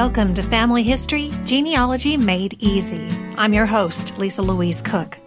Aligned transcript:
Welcome 0.00 0.32
to 0.36 0.42
Family 0.42 0.82
History 0.82 1.28
Genealogy 1.44 2.16
Made 2.16 2.56
Easy. 2.58 3.06
I'm 3.36 3.52
your 3.52 3.66
host, 3.66 4.16
Lisa 4.16 4.40
Louise 4.40 4.80
Cooke. 4.80 5.18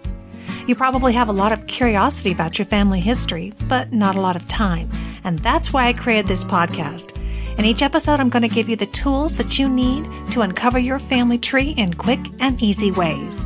You 0.65 0.73
probably 0.73 1.13
have 1.13 1.29
a 1.29 1.31
lot 1.31 1.51
of 1.51 1.67
curiosity 1.67 2.31
about 2.31 2.57
your 2.57 2.65
family 2.65 2.99
history, 2.99 3.53
but 3.67 3.93
not 3.93 4.15
a 4.15 4.19
lot 4.19 4.35
of 4.35 4.47
time. 4.47 4.89
And 5.23 5.37
that's 5.37 5.71
why 5.71 5.85
I 5.85 5.93
created 5.93 6.25
this 6.25 6.43
podcast. 6.43 7.15
In 7.59 7.65
each 7.65 7.83
episode, 7.83 8.19
I'm 8.19 8.29
going 8.29 8.41
to 8.41 8.55
give 8.55 8.67
you 8.67 8.75
the 8.75 8.87
tools 8.87 9.37
that 9.37 9.59
you 9.59 9.69
need 9.69 10.09
to 10.31 10.41
uncover 10.41 10.79
your 10.79 10.97
family 10.97 11.37
tree 11.37 11.75
in 11.77 11.93
quick 11.93 12.21
and 12.39 12.59
easy 12.59 12.89
ways. 12.89 13.45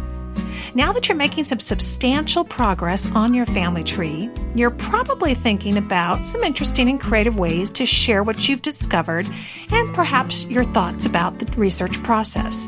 Now 0.78 0.94
that 0.94 1.08
you're 1.08 1.18
making 1.18 1.46
some 1.46 1.60
substantial 1.60 2.44
progress 2.44 3.12
on 3.14 3.34
your 3.34 3.48
family 3.48 3.84
tree, 3.84 4.30
you're 4.54 4.70
probably 4.70 5.34
thinking 5.34 5.76
about 5.76 6.24
some 6.24 6.44
interesting 6.44 6.88
and 6.88 7.02
creative 7.02 7.36
ways 7.36 7.72
to 7.72 7.86
share 7.88 8.22
what 8.22 8.48
you've 8.48 8.62
discovered 8.62 9.28
and 9.72 9.96
perhaps 9.96 10.46
your 10.46 10.64
thoughts 10.64 11.08
about 11.08 11.40
the 11.40 11.52
research 11.60 12.04
process. 12.04 12.68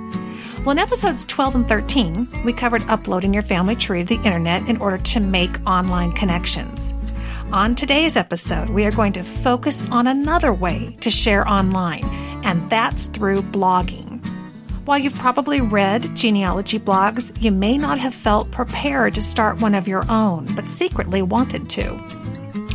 Well, 0.66 0.72
in 0.72 0.80
episodes 0.80 1.23
12 1.26 1.53
and 1.53 1.67
13, 1.67 2.41
we 2.44 2.52
covered 2.52 2.81
uploading 2.90 3.31
your 3.31 3.44
family 3.44 3.76
tree 3.76 4.03
to 4.03 4.16
the 4.17 4.26
internet 4.26 4.67
in 4.67 4.78
order 4.78 4.98
to 4.98 5.20
make 5.20 5.59
online 5.67 6.12
connections. 6.14 6.95
On 7.53 7.76
today's 7.76 8.17
episode, 8.17 8.72
we 8.72 8.86
are 8.86 8.91
going 8.91 9.14
to 9.14 9.23
focus 9.23 9.88
on 9.91 10.08
another 10.08 10.52
way 10.52 10.98
to 11.02 11.12
share 11.12 11.48
online, 11.48 12.05
and 12.44 12.67
that's 12.72 13.05
through 13.05 13.44
blogging. 13.44 14.09
While 14.89 14.98
you've 14.98 15.14
probably 15.14 15.61
read 15.61 16.16
genealogy 16.16 16.80
blogs, 16.80 17.39
you 17.39 17.52
may 17.52 17.77
not 17.77 18.00
have 18.00 18.11
felt 18.11 18.50
prepared 18.50 19.14
to 19.14 19.22
start 19.22 19.61
one 19.61 19.75
of 19.75 19.88
your 19.88 20.03
own, 20.09 20.47
but 20.55 20.67
secretly 20.67 21.22
wanted 21.22 21.69
to. 21.69 21.94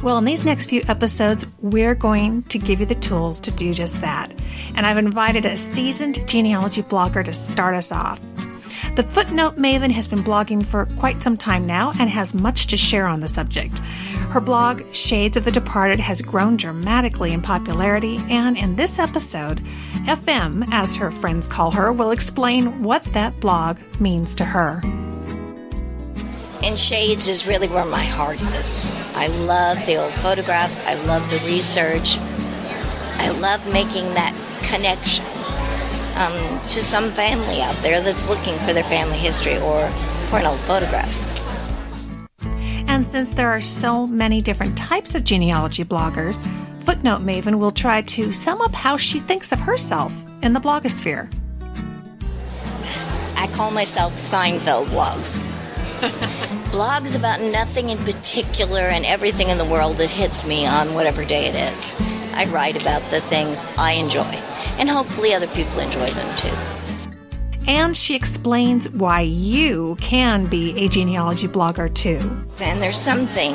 Well, 0.01 0.19
in 0.19 0.25
these 0.25 0.45
next 0.45 0.71
few 0.71 0.83
episodes, 0.87 1.45
we're 1.61 1.97
going 1.97 2.45
to 2.45 2.59
give 2.61 2.79
you 2.79 2.87
the 2.87 2.95
tools 2.95 3.41
to 3.41 3.51
do 3.51 3.75
just 3.75 4.01
that. 4.01 4.33
And 4.77 4.87
I've 4.87 4.97
invited 4.97 5.45
a 5.45 5.57
seasoned 5.57 6.25
genealogy 6.29 6.85
blogger 6.85 7.25
to 7.25 7.33
start 7.33 7.75
us 7.75 7.91
off. 7.91 8.21
The 8.97 9.03
Footnote 9.03 9.57
Maven 9.57 9.91
has 9.91 10.07
been 10.07 10.21
blogging 10.21 10.65
for 10.65 10.87
quite 11.01 11.21
some 11.21 11.37
time 11.37 11.67
now 11.67 11.91
and 11.99 12.09
has 12.09 12.33
much 12.33 12.69
to 12.69 12.77
share 12.77 13.09
on 13.09 13.19
the 13.19 13.27
subject. 13.27 13.81
Her 14.31 14.39
blog, 14.39 14.85
Shades 14.95 15.37
of 15.37 15.45
the 15.45 15.51
Departed, 15.51 15.99
has 15.99 16.23
grown 16.23 16.57
dramatically 16.57 17.33
in 17.33 17.43
popularity, 17.43 18.21
and 18.31 18.57
in 18.57 18.77
this 18.77 19.01
episode, 19.01 19.61
FM, 20.07 20.69
as 20.71 20.95
her 20.95 21.11
friends 21.11 21.49
call 21.49 21.73
her, 21.73 21.93
will 21.93 22.13
explain 22.13 22.85
what 22.85 23.03
that 23.07 23.41
blog 23.41 23.79
means 23.99 24.33
to 24.37 24.45
her. 24.45 24.81
And 26.63 26.79
Shades 26.79 27.27
is 27.27 27.49
really 27.49 27.67
where 27.67 27.85
my 27.85 28.05
heart 28.05 28.41
is. 28.41 28.93
I 29.17 29.27
love 29.27 29.85
the 29.87 29.97
old 29.97 30.13
photographs, 30.13 30.81
I 30.83 30.95
love 31.03 31.29
the 31.31 31.41
research, 31.41 32.19
I 32.19 33.31
love 33.41 33.67
making 33.73 34.15
that 34.15 34.35
connection 34.63 35.34
um, 36.15 36.33
to 36.69 36.83
some 36.83 37.11
family 37.11 37.61
out 37.61 37.77
there 37.83 38.01
that's 38.01 38.29
looking 38.29 38.57
for 38.59 38.73
their 38.73 38.85
family 38.85 39.19
history 39.19 39.59
or 39.59 39.91
for 40.27 40.39
an 40.39 40.47
old 40.47 40.61
photograph. 40.61 41.13
And 42.89 43.07
since 43.07 43.35
there 43.35 43.49
are 43.49 43.61
so 43.61 44.07
many 44.07 44.41
different 44.41 44.77
types 44.77 45.15
of 45.15 45.25
genealogy 45.25 45.85
bloggers, 45.85 46.39
Footnote 46.85 47.23
Maven 47.23 47.59
will 47.59 47.71
try 47.71 48.03
to 48.03 48.31
sum 48.31 48.61
up 48.61 48.75
how 48.75 48.97
she 48.97 49.19
thinks 49.19 49.53
of 49.53 49.59
herself 49.59 50.13
in 50.43 50.53
the 50.53 50.61
blogosphere. 50.61 51.33
I 53.37 53.49
call 53.53 53.71
myself 53.71 54.15
Seinfeld 54.15 54.87
blogs. 54.87 55.39
blogs 56.71 57.17
about 57.17 57.41
nothing 57.41 57.89
in 57.89 57.99
particular 57.99 58.81
and 58.81 59.05
everything 59.07 59.49
in 59.49 59.59
the 59.59 59.65
world 59.65 59.97
that 59.97 60.11
hits 60.11 60.47
me 60.47 60.67
on 60.67 60.93
whatever 60.93 61.25
day 61.25 61.47
it 61.47 61.55
is. 61.55 61.97
I 62.35 62.47
write 62.47 62.81
about 62.81 63.03
the 63.11 63.21
things 63.23 63.65
I 63.79 63.93
enjoy, 63.93 64.23
and 64.79 64.89
hopefully 64.89 65.35
other 65.35 65.47
people 65.49 65.79
enjoy 65.81 66.11
them 66.11 66.37
too. 66.37 66.55
And 67.67 67.97
she 67.97 68.15
explains 68.15 68.91
why 68.91 69.23
you 69.23 69.97
can 70.01 70.47
be 70.47 70.79
a 70.85 70.89
genealogy 70.89 71.49
blogger 71.49 71.93
too. 71.93 72.19
And 72.61 72.83
there's 72.83 72.99
something 72.99 73.55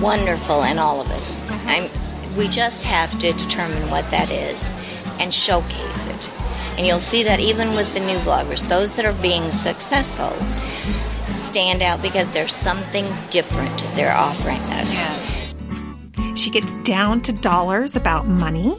wonderful 0.00 0.62
in 0.64 0.78
all 0.78 1.00
of 1.00 1.08
us. 1.10 1.36
Uh-huh. 1.36 1.68
I'm, 1.68 2.36
we 2.36 2.48
just 2.48 2.84
have 2.84 3.16
to 3.20 3.32
determine 3.32 3.90
what 3.90 4.10
that 4.10 4.30
is 4.30 4.70
and 5.20 5.32
showcase 5.32 6.06
it. 6.06 6.32
And 6.76 6.86
you'll 6.86 6.98
see 6.98 7.22
that 7.24 7.40
even 7.40 7.74
with 7.74 7.92
the 7.94 8.00
new 8.00 8.18
bloggers, 8.18 8.68
those 8.68 8.96
that 8.96 9.04
are 9.04 9.20
being 9.20 9.50
successful 9.50 10.32
stand 11.34 11.82
out 11.82 12.02
because 12.02 12.32
there's 12.32 12.54
something 12.54 13.04
different 13.30 13.78
they're 13.94 14.14
offering 14.14 14.60
us. 14.60 14.92
Yes. 14.92 16.40
She 16.40 16.50
gets 16.50 16.74
down 16.76 17.20
to 17.22 17.32
dollars 17.32 17.96
about 17.96 18.26
money. 18.26 18.76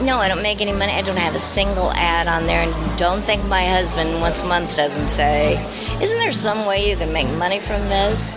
No, 0.00 0.18
I 0.18 0.28
don't 0.28 0.42
make 0.42 0.60
any 0.60 0.72
money. 0.72 0.92
I 0.92 1.00
don't 1.00 1.16
have 1.16 1.34
a 1.34 1.40
single 1.40 1.90
ad 1.92 2.28
on 2.28 2.46
there. 2.46 2.60
And 2.60 2.98
don't 2.98 3.22
think 3.22 3.42
my 3.46 3.64
husband 3.64 4.20
once 4.20 4.42
a 4.42 4.46
month 4.46 4.76
doesn't 4.76 5.08
say, 5.08 5.56
Isn't 6.02 6.18
there 6.18 6.34
some 6.34 6.66
way 6.66 6.90
you 6.90 6.96
can 6.96 7.12
make 7.12 7.28
money 7.30 7.60
from 7.60 7.80
this? 7.88 8.30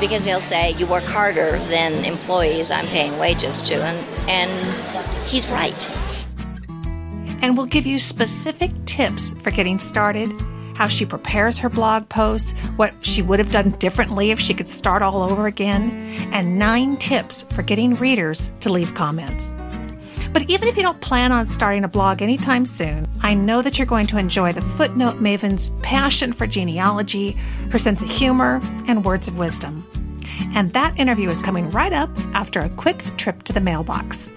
Because 0.00 0.24
he'll 0.24 0.40
say, 0.40 0.72
You 0.72 0.88
work 0.88 1.04
harder 1.04 1.58
than 1.68 2.04
employees 2.04 2.70
I'm 2.70 2.86
paying 2.86 3.16
wages 3.18 3.62
to. 3.64 3.76
And, 3.76 4.28
and 4.28 5.26
he's 5.26 5.48
right. 5.50 5.90
And 7.42 7.56
we'll 7.56 7.66
give 7.66 7.86
you 7.86 8.00
specific 8.00 8.72
tips 8.84 9.34
for 9.40 9.52
getting 9.52 9.78
started 9.78 10.32
how 10.74 10.88
she 10.88 11.06
prepares 11.06 11.58
her 11.58 11.68
blog 11.68 12.08
posts, 12.08 12.52
what 12.76 12.92
she 13.00 13.22
would 13.22 13.38
have 13.38 13.52
done 13.52 13.70
differently 13.78 14.32
if 14.32 14.40
she 14.40 14.52
could 14.52 14.68
start 14.68 15.02
all 15.02 15.22
over 15.22 15.46
again, 15.46 15.90
and 16.32 16.58
nine 16.58 16.96
tips 16.96 17.42
for 17.42 17.62
getting 17.62 17.94
readers 17.94 18.50
to 18.58 18.72
leave 18.72 18.92
comments. 18.94 19.54
But 20.34 20.50
even 20.50 20.66
if 20.66 20.76
you 20.76 20.82
don't 20.82 21.00
plan 21.00 21.30
on 21.30 21.46
starting 21.46 21.84
a 21.84 21.88
blog 21.88 22.20
anytime 22.20 22.66
soon, 22.66 23.06
I 23.20 23.34
know 23.34 23.62
that 23.62 23.78
you're 23.78 23.86
going 23.86 24.08
to 24.08 24.18
enjoy 24.18 24.52
the 24.52 24.60
Footnote 24.60 25.20
Maven's 25.20 25.68
passion 25.80 26.32
for 26.32 26.44
genealogy, 26.44 27.36
her 27.70 27.78
sense 27.78 28.02
of 28.02 28.10
humor, 28.10 28.60
and 28.88 29.04
words 29.04 29.28
of 29.28 29.38
wisdom. 29.38 29.86
And 30.56 30.72
that 30.72 30.98
interview 30.98 31.30
is 31.30 31.40
coming 31.40 31.70
right 31.70 31.92
up 31.92 32.10
after 32.34 32.58
a 32.58 32.68
quick 32.68 32.98
trip 33.16 33.44
to 33.44 33.52
the 33.52 33.60
mailbox. 33.60 34.32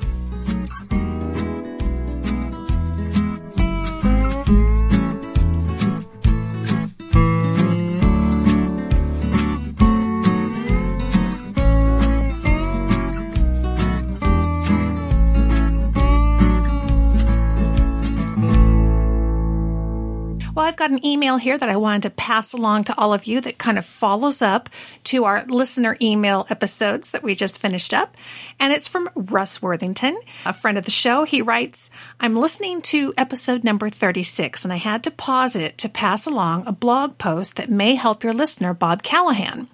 Got 20.87 20.93
an 20.93 21.05
email 21.05 21.35
here 21.35 21.57
that 21.57 21.67
I 21.67 21.75
wanted 21.75 22.03
to 22.03 22.09
pass 22.11 22.53
along 22.53 22.85
to 22.85 22.97
all 22.97 23.13
of 23.13 23.25
you 23.25 23.41
that 23.41 23.57
kind 23.57 23.77
of 23.77 23.85
follows 23.85 24.41
up 24.41 24.69
to 25.05 25.25
our 25.25 25.43
listener 25.45 25.97
email 26.01 26.47
episodes 26.49 27.11
that 27.11 27.23
we 27.23 27.35
just 27.35 27.59
finished 27.59 27.93
up. 27.93 28.15
And 28.57 28.71
it's 28.71 28.87
from 28.87 29.09
Russ 29.13 29.61
Worthington, 29.61 30.17
a 30.45 30.53
friend 30.53 30.77
of 30.77 30.85
the 30.85 30.91
show. 30.91 31.25
He 31.25 31.41
writes, 31.41 31.89
I'm 32.21 32.37
listening 32.37 32.81
to 32.83 33.13
episode 33.17 33.65
number 33.65 33.89
36 33.89 34.63
and 34.63 34.71
I 34.71 34.77
had 34.77 35.03
to 35.03 35.11
pause 35.11 35.57
it 35.57 35.77
to 35.79 35.89
pass 35.89 36.25
along 36.25 36.65
a 36.65 36.71
blog 36.71 37.17
post 37.17 37.57
that 37.57 37.69
may 37.69 37.95
help 37.95 38.23
your 38.23 38.33
listener, 38.33 38.73
Bob 38.73 39.03
Callahan. 39.03 39.67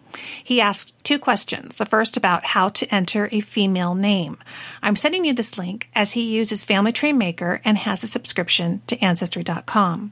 He 0.44 0.60
asked 0.60 0.96
two 1.04 1.20
questions. 1.20 1.76
The 1.76 1.86
first 1.86 2.18
about 2.18 2.44
how 2.44 2.70
to 2.70 2.88
enter 2.94 3.30
a 3.32 3.40
female 3.40 3.94
name. 3.94 4.38
I'm 4.82 4.96
sending 4.96 5.26
you 5.26 5.34
this 5.34 5.60
link 5.60 5.90
as 5.94 6.14
he 6.14 6.36
uses 6.36 6.64
Family 6.64 6.92
Tree 6.92 7.14
Maker 7.14 7.62
and 7.64 7.78
has 7.78 8.04
a 8.04 8.08
subscription 8.08 8.82
to 8.88 8.98
Ancestry.com. 9.00 10.12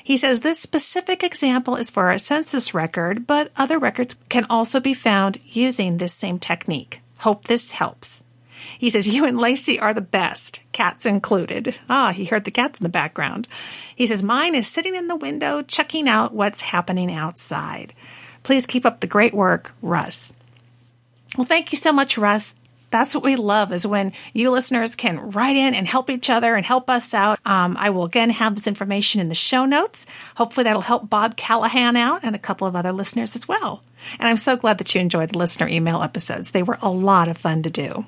He 0.02 0.16
says 0.16 0.40
this 0.40 0.60
specific 0.60 1.24
example 1.24 1.74
is 1.74 1.90
for 1.90 2.10
a 2.10 2.18
census 2.18 2.72
record, 2.72 3.26
but 3.26 3.50
other 3.56 3.78
records 3.78 4.16
can 4.28 4.46
also 4.48 4.78
be 4.78 4.94
found 4.94 5.38
using 5.46 5.98
this 5.98 6.14
same 6.14 6.38
technique. 6.38 7.00
Hope 7.18 7.46
this 7.46 7.72
helps. 7.72 8.22
He 8.78 8.90
says, 8.90 9.08
You 9.08 9.24
and 9.24 9.38
Lacey 9.38 9.80
are 9.80 9.94
the 9.94 10.00
best, 10.00 10.60
cats 10.72 11.06
included. 11.06 11.76
Ah, 11.88 12.12
he 12.12 12.24
heard 12.24 12.44
the 12.44 12.50
cats 12.50 12.78
in 12.78 12.84
the 12.84 12.88
background. 12.88 13.48
He 13.94 14.06
says, 14.06 14.22
Mine 14.22 14.54
is 14.54 14.68
sitting 14.68 14.94
in 14.94 15.08
the 15.08 15.16
window 15.16 15.62
checking 15.62 16.08
out 16.08 16.32
what's 16.32 16.60
happening 16.60 17.12
outside. 17.12 17.92
Please 18.42 18.66
keep 18.66 18.86
up 18.86 19.00
the 19.00 19.06
great 19.06 19.34
work, 19.34 19.72
Russ. 19.82 20.32
Well, 21.36 21.46
thank 21.46 21.72
you 21.72 21.76
so 21.76 21.92
much, 21.92 22.16
Russ. 22.16 22.54
That's 22.90 23.14
what 23.14 23.24
we 23.24 23.36
love 23.36 23.72
is 23.72 23.86
when 23.86 24.12
you 24.32 24.50
listeners 24.50 24.94
can 24.94 25.30
write 25.30 25.56
in 25.56 25.74
and 25.74 25.86
help 25.86 26.08
each 26.08 26.30
other 26.30 26.54
and 26.54 26.64
help 26.64 26.88
us 26.88 27.12
out. 27.12 27.38
Um, 27.44 27.76
I 27.76 27.90
will 27.90 28.04
again 28.04 28.30
have 28.30 28.54
this 28.54 28.66
information 28.66 29.20
in 29.20 29.28
the 29.28 29.34
show 29.34 29.64
notes. 29.64 30.06
Hopefully 30.36 30.64
that'll 30.64 30.82
help 30.82 31.10
Bob 31.10 31.36
Callahan 31.36 31.96
out 31.96 32.20
and 32.22 32.34
a 32.34 32.38
couple 32.38 32.66
of 32.66 32.76
other 32.76 32.92
listeners 32.92 33.34
as 33.34 33.46
well. 33.48 33.82
And 34.18 34.28
I'm 34.28 34.36
so 34.36 34.56
glad 34.56 34.78
that 34.78 34.94
you 34.94 35.00
enjoyed 35.00 35.30
the 35.30 35.38
listener 35.38 35.68
email 35.68 36.02
episodes. 36.02 36.52
They 36.52 36.62
were 36.62 36.78
a 36.80 36.90
lot 36.90 37.28
of 37.28 37.36
fun 37.36 37.62
to 37.64 37.70
do. 37.70 38.06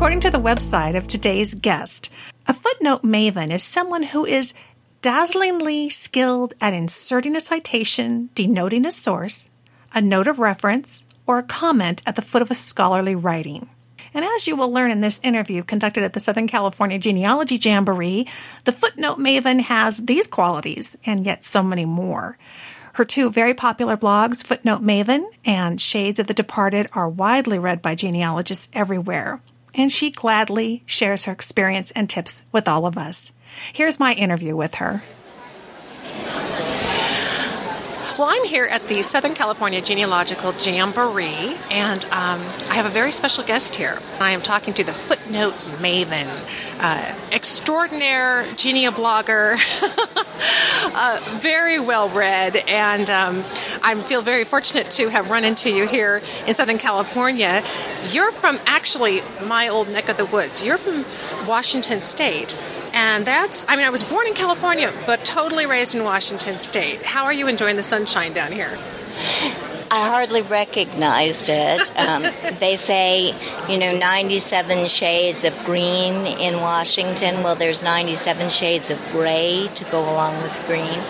According 0.00 0.20
to 0.20 0.30
the 0.30 0.40
website 0.40 0.96
of 0.96 1.06
today's 1.06 1.52
guest, 1.52 2.10
a 2.46 2.54
footnote 2.54 3.02
maven 3.02 3.50
is 3.50 3.62
someone 3.62 4.02
who 4.02 4.24
is 4.24 4.54
dazzlingly 5.02 5.90
skilled 5.90 6.54
at 6.58 6.72
inserting 6.72 7.36
a 7.36 7.40
citation, 7.40 8.30
denoting 8.34 8.86
a 8.86 8.92
source, 8.92 9.50
a 9.92 10.00
note 10.00 10.26
of 10.26 10.38
reference, 10.38 11.04
or 11.26 11.36
a 11.36 11.42
comment 11.42 12.00
at 12.06 12.16
the 12.16 12.22
foot 12.22 12.40
of 12.40 12.50
a 12.50 12.54
scholarly 12.54 13.14
writing. 13.14 13.68
And 14.14 14.24
as 14.24 14.48
you 14.48 14.56
will 14.56 14.72
learn 14.72 14.90
in 14.90 15.02
this 15.02 15.20
interview 15.22 15.62
conducted 15.62 16.02
at 16.02 16.14
the 16.14 16.20
Southern 16.20 16.48
California 16.48 16.98
Genealogy 16.98 17.56
Jamboree, 17.56 18.26
the 18.64 18.72
footnote 18.72 19.18
maven 19.18 19.60
has 19.60 19.98
these 19.98 20.26
qualities 20.26 20.96
and 21.04 21.26
yet 21.26 21.44
so 21.44 21.62
many 21.62 21.84
more. 21.84 22.38
Her 22.94 23.04
two 23.04 23.28
very 23.28 23.52
popular 23.52 23.98
blogs, 23.98 24.42
Footnote 24.42 24.80
Maven 24.80 25.26
and 25.44 25.78
Shades 25.78 26.18
of 26.18 26.26
the 26.26 26.32
Departed, 26.32 26.88
are 26.94 27.06
widely 27.06 27.58
read 27.58 27.82
by 27.82 27.94
genealogists 27.94 28.70
everywhere 28.72 29.42
and 29.74 29.90
she 29.90 30.10
gladly 30.10 30.82
shares 30.86 31.24
her 31.24 31.32
experience 31.32 31.90
and 31.92 32.08
tips 32.08 32.42
with 32.52 32.68
all 32.68 32.86
of 32.86 32.98
us. 32.98 33.32
Here's 33.72 34.00
my 34.00 34.14
interview 34.14 34.56
with 34.56 34.76
her. 34.76 35.02
Well, 38.20 38.28
I'm 38.28 38.44
here 38.44 38.66
at 38.66 38.86
the 38.86 39.00
Southern 39.00 39.32
California 39.32 39.80
Genealogical 39.80 40.52
Jamboree, 40.52 41.56
and 41.70 42.04
um, 42.04 42.42
I 42.68 42.74
have 42.74 42.84
a 42.84 42.90
very 42.90 43.12
special 43.12 43.44
guest 43.44 43.76
here. 43.76 43.98
I 44.18 44.32
am 44.32 44.42
talking 44.42 44.74
to 44.74 44.84
the 44.84 44.92
Footnote 44.92 45.54
Maven, 45.78 46.28
uh, 46.80 47.18
extraordinaire 47.32 48.42
geneablogger, 48.56 49.56
uh, 50.94 51.38
very 51.40 51.80
well 51.80 52.10
read, 52.10 52.56
and 52.56 53.08
um, 53.08 53.42
I 53.82 53.94
feel 53.94 54.20
very 54.20 54.44
fortunate 54.44 54.90
to 54.90 55.08
have 55.08 55.30
run 55.30 55.44
into 55.44 55.70
you 55.70 55.88
here 55.88 56.20
in 56.46 56.54
Southern 56.54 56.76
California. 56.76 57.64
You're 58.10 58.32
from 58.32 58.58
actually 58.66 59.22
my 59.46 59.68
old 59.68 59.88
neck 59.88 60.10
of 60.10 60.18
the 60.18 60.26
woods. 60.26 60.62
You're 60.62 60.76
from 60.76 61.06
Washington 61.46 62.02
State. 62.02 62.54
And 62.92 63.26
that's, 63.26 63.64
I 63.68 63.76
mean, 63.76 63.86
I 63.86 63.90
was 63.90 64.02
born 64.02 64.26
in 64.26 64.34
California, 64.34 64.92
but 65.06 65.24
totally 65.24 65.66
raised 65.66 65.94
in 65.94 66.04
Washington 66.04 66.58
State. 66.58 67.02
How 67.02 67.24
are 67.24 67.32
you 67.32 67.48
enjoying 67.48 67.76
the 67.76 67.82
sunshine 67.82 68.32
down 68.32 68.52
here? 68.52 68.78
I 69.92 70.08
hardly 70.08 70.42
recognized 70.42 71.48
it. 71.48 71.98
Um, 71.98 72.22
they 72.60 72.76
say, 72.76 73.34
you 73.68 73.76
know, 73.78 73.96
97 73.98 74.86
shades 74.86 75.42
of 75.42 75.58
green 75.64 76.26
in 76.26 76.60
Washington. 76.60 77.42
Well, 77.42 77.56
there's 77.56 77.82
97 77.82 78.50
shades 78.50 78.90
of 78.90 79.00
gray 79.10 79.68
to 79.74 79.84
go 79.84 80.00
along 80.00 80.40
with 80.42 80.64
green. 80.66 81.00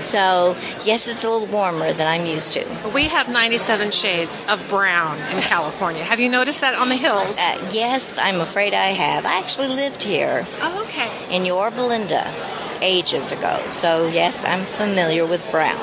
So, 0.00 0.56
yes, 0.84 1.06
it's 1.06 1.22
a 1.22 1.30
little 1.30 1.46
warmer 1.46 1.92
than 1.92 2.08
I'm 2.08 2.26
used 2.26 2.54
to. 2.54 2.90
We 2.92 3.04
have 3.04 3.28
97 3.28 3.92
shades 3.92 4.40
of 4.48 4.68
brown 4.68 5.18
in 5.30 5.40
California. 5.40 6.02
Have 6.02 6.18
you 6.18 6.28
noticed 6.28 6.60
that 6.60 6.74
on 6.74 6.88
the 6.88 6.96
hills? 6.96 7.38
Uh, 7.38 7.68
yes, 7.72 8.18
I'm 8.18 8.40
afraid 8.40 8.74
I 8.74 8.88
have. 8.88 9.24
I 9.24 9.38
actually 9.38 9.68
lived 9.68 10.02
here. 10.02 10.44
Oh, 10.60 10.82
okay. 10.84 11.34
In 11.34 11.44
Yorba 11.44 11.82
Linda 11.82 12.34
ages 12.82 13.30
ago. 13.30 13.62
So, 13.68 14.08
yes, 14.08 14.44
I'm 14.44 14.64
familiar 14.64 15.24
with 15.24 15.48
brown. 15.52 15.80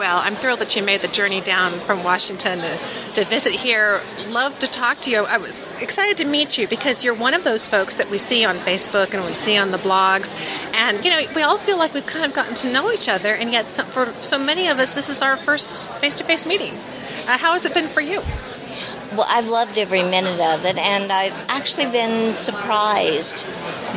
Well, 0.00 0.16
I'm 0.16 0.34
thrilled 0.34 0.60
that 0.60 0.74
you 0.76 0.82
made 0.82 1.02
the 1.02 1.08
journey 1.08 1.42
down 1.42 1.78
from 1.80 2.02
Washington 2.02 2.60
to, 2.60 2.78
to 3.16 3.24
visit 3.26 3.52
here. 3.52 4.00
Love 4.28 4.58
to 4.60 4.66
talk 4.66 5.00
to 5.00 5.10
you. 5.10 5.26
I 5.26 5.36
was 5.36 5.66
excited 5.78 6.16
to 6.16 6.24
meet 6.24 6.56
you 6.56 6.66
because 6.66 7.04
you're 7.04 7.12
one 7.12 7.34
of 7.34 7.44
those 7.44 7.68
folks 7.68 7.92
that 7.96 8.08
we 8.08 8.16
see 8.16 8.42
on 8.46 8.56
Facebook 8.60 9.12
and 9.12 9.22
we 9.26 9.34
see 9.34 9.58
on 9.58 9.72
the 9.72 9.76
blogs. 9.76 10.34
And, 10.72 11.04
you 11.04 11.10
know, 11.10 11.20
we 11.36 11.42
all 11.42 11.58
feel 11.58 11.76
like 11.76 11.92
we've 11.92 12.06
kind 12.06 12.24
of 12.24 12.32
gotten 12.32 12.54
to 12.54 12.72
know 12.72 12.90
each 12.90 13.10
other, 13.10 13.34
and 13.34 13.52
yet 13.52 13.66
for 13.66 14.10
so 14.22 14.38
many 14.38 14.68
of 14.68 14.78
us, 14.78 14.94
this 14.94 15.10
is 15.10 15.20
our 15.20 15.36
first 15.36 15.92
face 15.96 16.14
to 16.14 16.24
face 16.24 16.46
meeting. 16.46 16.78
Uh, 17.26 17.36
how 17.36 17.52
has 17.52 17.66
it 17.66 17.74
been 17.74 17.88
for 17.88 18.00
you? 18.00 18.22
Well, 19.12 19.26
I've 19.28 19.48
loved 19.48 19.76
every 19.76 20.02
minute 20.02 20.40
of 20.40 20.64
it, 20.64 20.78
and 20.78 21.12
I've 21.12 21.36
actually 21.50 21.90
been 21.90 22.32
surprised 22.32 23.44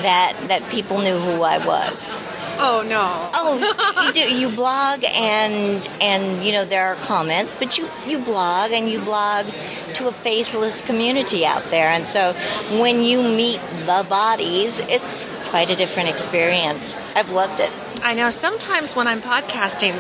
that 0.02 0.36
that 0.50 0.68
people 0.70 0.98
knew 0.98 1.18
who 1.18 1.44
I 1.44 1.66
was. 1.66 2.12
Oh 2.60 2.84
no. 2.88 3.30
Oh, 3.34 4.06
you 4.06 4.14
do. 4.14 4.34
You 4.34 4.50
blog 4.50 5.04
and 5.04 5.88
and 6.02 6.44
you 6.44 6.52
know 6.52 6.66
there 6.66 6.88
are 6.88 6.96
comments, 6.96 7.56
but 7.56 7.78
you 7.78 7.90
you 8.08 8.20
blog 8.20 8.72
and 8.72 8.90
you 8.90 9.00
blog 9.00 9.48
to 9.96 10.08
a 10.08 10.12
faceless 10.12 10.82
community 10.82 11.46
out 11.46 11.64
there, 11.66 11.88
and 11.88 12.06
so 12.06 12.34
when 12.80 13.04
you 13.04 13.22
meet 13.22 13.60
the 13.86 14.06
bodies, 14.10 14.80
it's 14.80 15.26
quite 15.50 15.70
a 15.70 15.76
different 15.76 16.10
experience. 16.10 16.96
I've 17.16 17.32
loved 17.32 17.60
it. 17.60 17.72
I 18.04 18.14
know. 18.16 18.30
Sometimes 18.30 18.96
when 18.96 19.08
I'm 19.08 19.22
podcasting, 19.22 19.96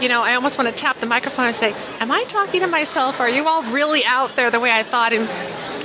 you 0.00 0.08
know, 0.08 0.22
I 0.22 0.34
almost 0.34 0.58
want 0.58 0.68
to 0.68 0.74
tap 0.74 1.00
the 1.00 1.06
microphone 1.06 1.46
and 1.46 1.54
say, 1.56 1.74
"Am 1.98 2.10
I 2.10 2.24
talking 2.24 2.60
to 2.60 2.66
myself? 2.66 3.20
Are 3.20 3.28
you 3.28 3.46
all 3.48 3.62
really 3.64 4.04
out 4.04 4.36
there 4.36 4.50
the 4.50 4.60
way 4.60 4.70
I 4.72 4.82
thought?" 4.82 5.12
And 5.12 5.28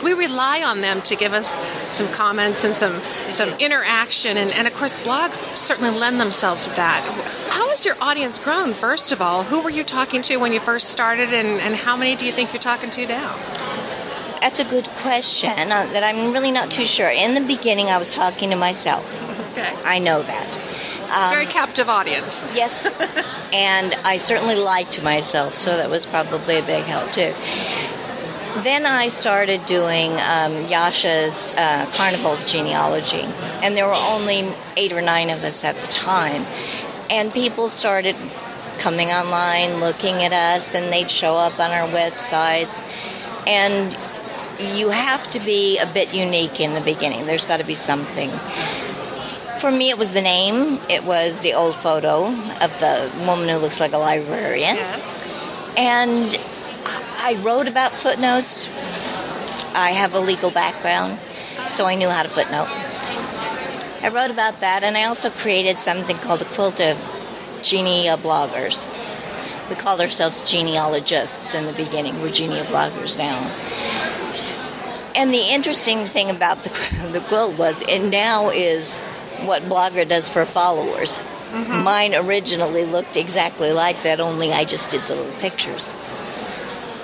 we 0.03 0.13
rely 0.13 0.61
on 0.63 0.81
them 0.81 1.01
to 1.03 1.15
give 1.15 1.33
us 1.33 1.51
some 1.95 2.11
comments 2.11 2.63
and 2.63 2.73
some 2.73 3.01
some 3.29 3.49
interaction. 3.59 4.37
And, 4.37 4.51
and 4.51 4.67
of 4.67 4.73
course 4.73 4.97
blogs 4.97 5.55
certainly 5.55 5.97
lend 5.97 6.19
themselves 6.19 6.67
to 6.67 6.75
that. 6.75 7.07
How 7.49 7.69
has 7.69 7.85
your 7.85 7.95
audience 8.01 8.39
grown 8.39 8.73
first 8.73 9.11
of 9.11 9.21
all? 9.21 9.43
Who 9.43 9.61
were 9.61 9.69
you 9.69 9.83
talking 9.83 10.21
to 10.23 10.37
when 10.37 10.53
you 10.53 10.59
first 10.59 10.89
started 10.89 11.29
and, 11.33 11.59
and 11.61 11.75
how 11.75 11.95
many 11.95 12.15
do 12.15 12.25
you 12.25 12.31
think 12.31 12.53
you're 12.53 12.61
talking 12.61 12.89
to 12.91 13.07
now? 13.07 13.35
That's 14.41 14.59
a 14.59 14.65
good 14.65 14.89
question 14.89 15.71
uh, 15.71 15.85
that 15.93 16.03
i'm 16.03 16.33
really 16.33 16.51
not 16.51 16.69
too 16.69 16.85
sure. 16.85 17.09
In 17.09 17.33
the 17.33 17.41
beginning 17.41 17.87
i 17.87 17.97
was 17.97 18.13
talking 18.13 18.49
to 18.49 18.55
myself. 18.55 19.21
Okay. 19.51 19.73
I 19.85 19.99
know 19.99 20.21
that. 20.21 20.57
Um, 21.09 21.31
very 21.31 21.45
captive 21.45 21.89
audience. 21.89 22.41
Yes. 22.53 22.87
And 23.55 23.93
i 24.03 24.17
certainly 24.17 24.55
lied 24.55 24.89
to 24.91 25.03
myself 25.03 25.53
so 25.53 25.77
that 25.77 25.87
was 25.87 26.07
probably 26.07 26.57
a 26.57 26.63
big 26.63 26.85
help 26.85 27.11
too 27.11 27.35
then 28.61 28.85
I 28.85 29.07
started 29.07 29.65
doing 29.65 30.11
um, 30.11 30.65
Jasia's 30.67 31.47
uh, 31.57 31.89
Carnival 31.93 32.33
of 32.33 32.45
Genealogy, 32.45 33.21
and 33.63 33.75
there 33.75 33.87
were 33.87 33.93
only 33.93 34.53
eight 34.77 34.93
or 34.93 35.01
nine 35.01 35.29
of 35.29 35.43
us 35.43 35.63
at 35.63 35.75
the 35.77 35.87
time. 35.87 36.45
And 37.09 37.33
people 37.33 37.69
started 37.69 38.15
coming 38.77 39.09
online, 39.09 39.79
looking 39.79 40.23
at 40.23 40.33
us, 40.33 40.73
and 40.75 40.91
they'd 40.91 41.09
show 41.09 41.35
up 41.35 41.59
on 41.59 41.71
our 41.71 41.87
websites. 41.87 42.83
And 43.47 43.97
you 44.77 44.89
have 44.89 45.29
to 45.31 45.39
be 45.39 45.79
a 45.79 45.85
bit 45.85 46.13
unique 46.13 46.59
in 46.59 46.73
the 46.73 46.81
beginning. 46.81 47.25
There's 47.25 47.45
got 47.45 47.57
to 47.57 47.65
be 47.65 47.75
something. 47.75 48.29
For 49.59 49.71
me, 49.71 49.89
it 49.89 49.97
was 49.97 50.11
the 50.11 50.21
name. 50.21 50.79
It 50.89 51.03
was 51.03 51.39
the 51.39 51.53
old 51.53 51.75
photo 51.75 52.25
of 52.27 52.79
the 52.79 53.11
woman 53.25 53.49
who 53.49 53.57
looks 53.57 53.79
like 53.79 53.93
a 53.93 53.97
librarian. 53.97 54.75
Yes. 54.75 55.73
And 55.77 56.39
I 57.25 57.35
wrote 57.35 57.69
about 57.69 57.93
footnotes. 57.93 58.67
I 59.73 59.91
have 59.95 60.13
a 60.13 60.19
legal 60.19 60.51
background, 60.51 61.19
so 61.67 61.85
I 61.85 61.95
knew 61.95 62.09
how 62.09 62.21
to 62.21 62.27
footnote. 62.27 62.67
I 62.67 64.09
wrote 64.13 64.29
about 64.29 64.59
that, 64.59 64.83
and 64.83 64.97
I 64.97 65.05
also 65.05 65.29
created 65.29 65.79
something 65.79 66.17
called 66.17 66.41
a 66.41 66.45
quilt 66.45 66.81
of 66.81 66.97
geneabloggers. 67.61 68.89
We 69.69 69.75
called 69.75 70.01
ourselves 70.01 70.41
genealogists 70.41 71.55
in 71.55 71.65
the 71.65 71.71
beginning. 71.71 72.21
We're 72.21 72.27
geneabloggers 72.27 73.17
now. 73.17 73.39
And 75.15 75.33
the 75.33 75.47
interesting 75.49 76.09
thing 76.09 76.29
about 76.29 76.65
the, 76.65 77.07
the 77.13 77.21
quilt 77.21 77.57
was 77.57 77.83
it 77.83 77.99
now 77.99 78.49
is 78.49 78.99
what 79.45 79.61
Blogger 79.63 80.05
does 80.05 80.27
for 80.27 80.43
followers. 80.43 81.21
Mm-hmm. 81.51 81.83
Mine 81.83 82.15
originally 82.15 82.83
looked 82.83 83.15
exactly 83.15 83.71
like 83.71 84.03
that, 84.03 84.19
only 84.19 84.51
I 84.51 84.65
just 84.65 84.89
did 84.89 85.03
the 85.03 85.15
little 85.15 85.39
pictures. 85.39 85.93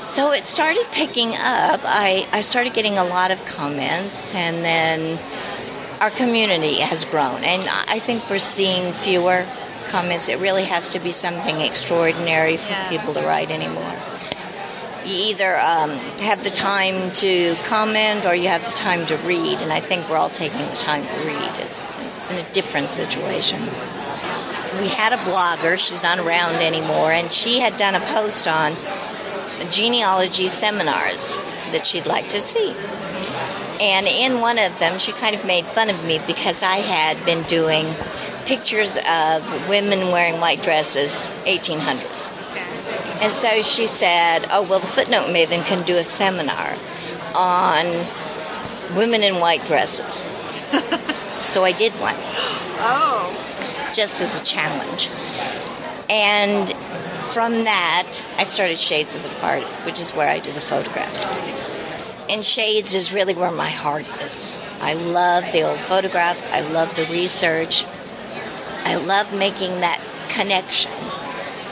So 0.09 0.31
it 0.31 0.47
started 0.47 0.87
picking 0.91 1.35
up. 1.35 1.81
I, 1.83 2.27
I 2.31 2.41
started 2.41 2.73
getting 2.73 2.97
a 2.97 3.03
lot 3.03 3.29
of 3.29 3.45
comments, 3.45 4.33
and 4.33 4.57
then 4.65 5.19
our 6.01 6.09
community 6.09 6.79
has 6.79 7.05
grown. 7.05 7.43
And 7.43 7.69
I 7.69 7.99
think 7.99 8.27
we're 8.27 8.39
seeing 8.39 8.91
fewer 8.91 9.45
comments. 9.85 10.27
It 10.27 10.39
really 10.39 10.63
has 10.63 10.89
to 10.89 10.99
be 10.99 11.11
something 11.11 11.61
extraordinary 11.61 12.57
for 12.57 12.69
yes. 12.69 12.89
people 12.89 13.13
to 13.21 13.27
write 13.27 13.51
anymore. 13.51 13.95
You 15.05 15.29
either 15.29 15.55
um, 15.57 15.91
have 16.21 16.43
the 16.43 16.49
time 16.49 17.11
to 17.13 17.55
comment 17.65 18.25
or 18.25 18.33
you 18.33 18.47
have 18.47 18.65
the 18.65 18.75
time 18.75 19.05
to 19.05 19.17
read, 19.17 19.61
and 19.61 19.71
I 19.71 19.79
think 19.79 20.09
we're 20.09 20.17
all 20.17 20.31
taking 20.31 20.57
the 20.57 20.75
time 20.75 21.05
to 21.05 21.19
read. 21.23 21.51
It's, 21.59 21.87
it's 22.17 22.31
in 22.31 22.37
a 22.37 22.51
different 22.51 22.89
situation. 22.89 23.61
We 24.81 24.87
had 24.87 25.13
a 25.13 25.17
blogger, 25.17 25.77
she's 25.77 26.01
not 26.01 26.17
around 26.17 26.55
anymore, 26.55 27.11
and 27.11 27.31
she 27.31 27.59
had 27.59 27.77
done 27.77 27.93
a 27.93 27.99
post 27.99 28.47
on 28.47 28.75
genealogy 29.65 30.47
seminars 30.47 31.35
that 31.71 31.85
she'd 31.85 32.07
like 32.07 32.29
to 32.29 32.41
see. 32.41 32.75
And 33.79 34.07
in 34.07 34.41
one 34.41 34.57
of 34.57 34.77
them, 34.79 34.99
she 34.99 35.11
kind 35.11 35.35
of 35.35 35.45
made 35.45 35.65
fun 35.65 35.89
of 35.89 36.03
me 36.03 36.19
because 36.27 36.61
I 36.61 36.77
had 36.77 37.23
been 37.25 37.43
doing 37.43 37.95
pictures 38.45 38.97
of 39.09 39.69
women 39.69 40.11
wearing 40.11 40.41
white 40.41 40.61
dresses, 40.61 41.27
1800s. 41.45 42.31
And 43.21 43.33
so 43.33 43.61
she 43.61 43.87
said, 43.87 44.47
Oh, 44.51 44.63
well, 44.63 44.79
the 44.79 44.87
footnote 44.87 45.27
maven 45.27 45.65
can 45.65 45.85
do 45.85 45.97
a 45.97 46.03
seminar 46.03 46.77
on 47.35 48.05
women 48.95 49.23
in 49.23 49.39
white 49.39 49.65
dresses. 49.65 50.25
so 51.41 51.63
I 51.63 51.71
did 51.71 51.93
one. 51.93 52.15
Oh. 52.81 53.91
Just 53.93 54.21
as 54.21 54.39
a 54.39 54.43
challenge. 54.43 55.09
And 56.09 56.73
from 57.31 57.63
that, 57.65 58.25
I 58.37 58.43
started 58.43 58.79
Shades 58.79 59.13
of 59.13 59.23
the 59.23 59.29
Departed, 59.29 59.67
which 59.85 59.99
is 59.99 60.11
where 60.11 60.27
I 60.27 60.39
do 60.39 60.51
the 60.51 60.61
photographs. 60.61 61.25
And 62.27 62.45
Shades 62.45 62.93
is 62.93 63.13
really 63.13 63.35
where 63.35 63.51
my 63.51 63.69
heart 63.69 64.07
is. 64.21 64.59
I 64.81 64.93
love 64.93 65.51
the 65.51 65.63
old 65.63 65.79
photographs, 65.79 66.47
I 66.47 66.61
love 66.61 66.95
the 66.95 67.05
research, 67.05 67.85
I 68.83 68.95
love 68.95 69.33
making 69.33 69.81
that 69.81 70.01
connection 70.29 70.91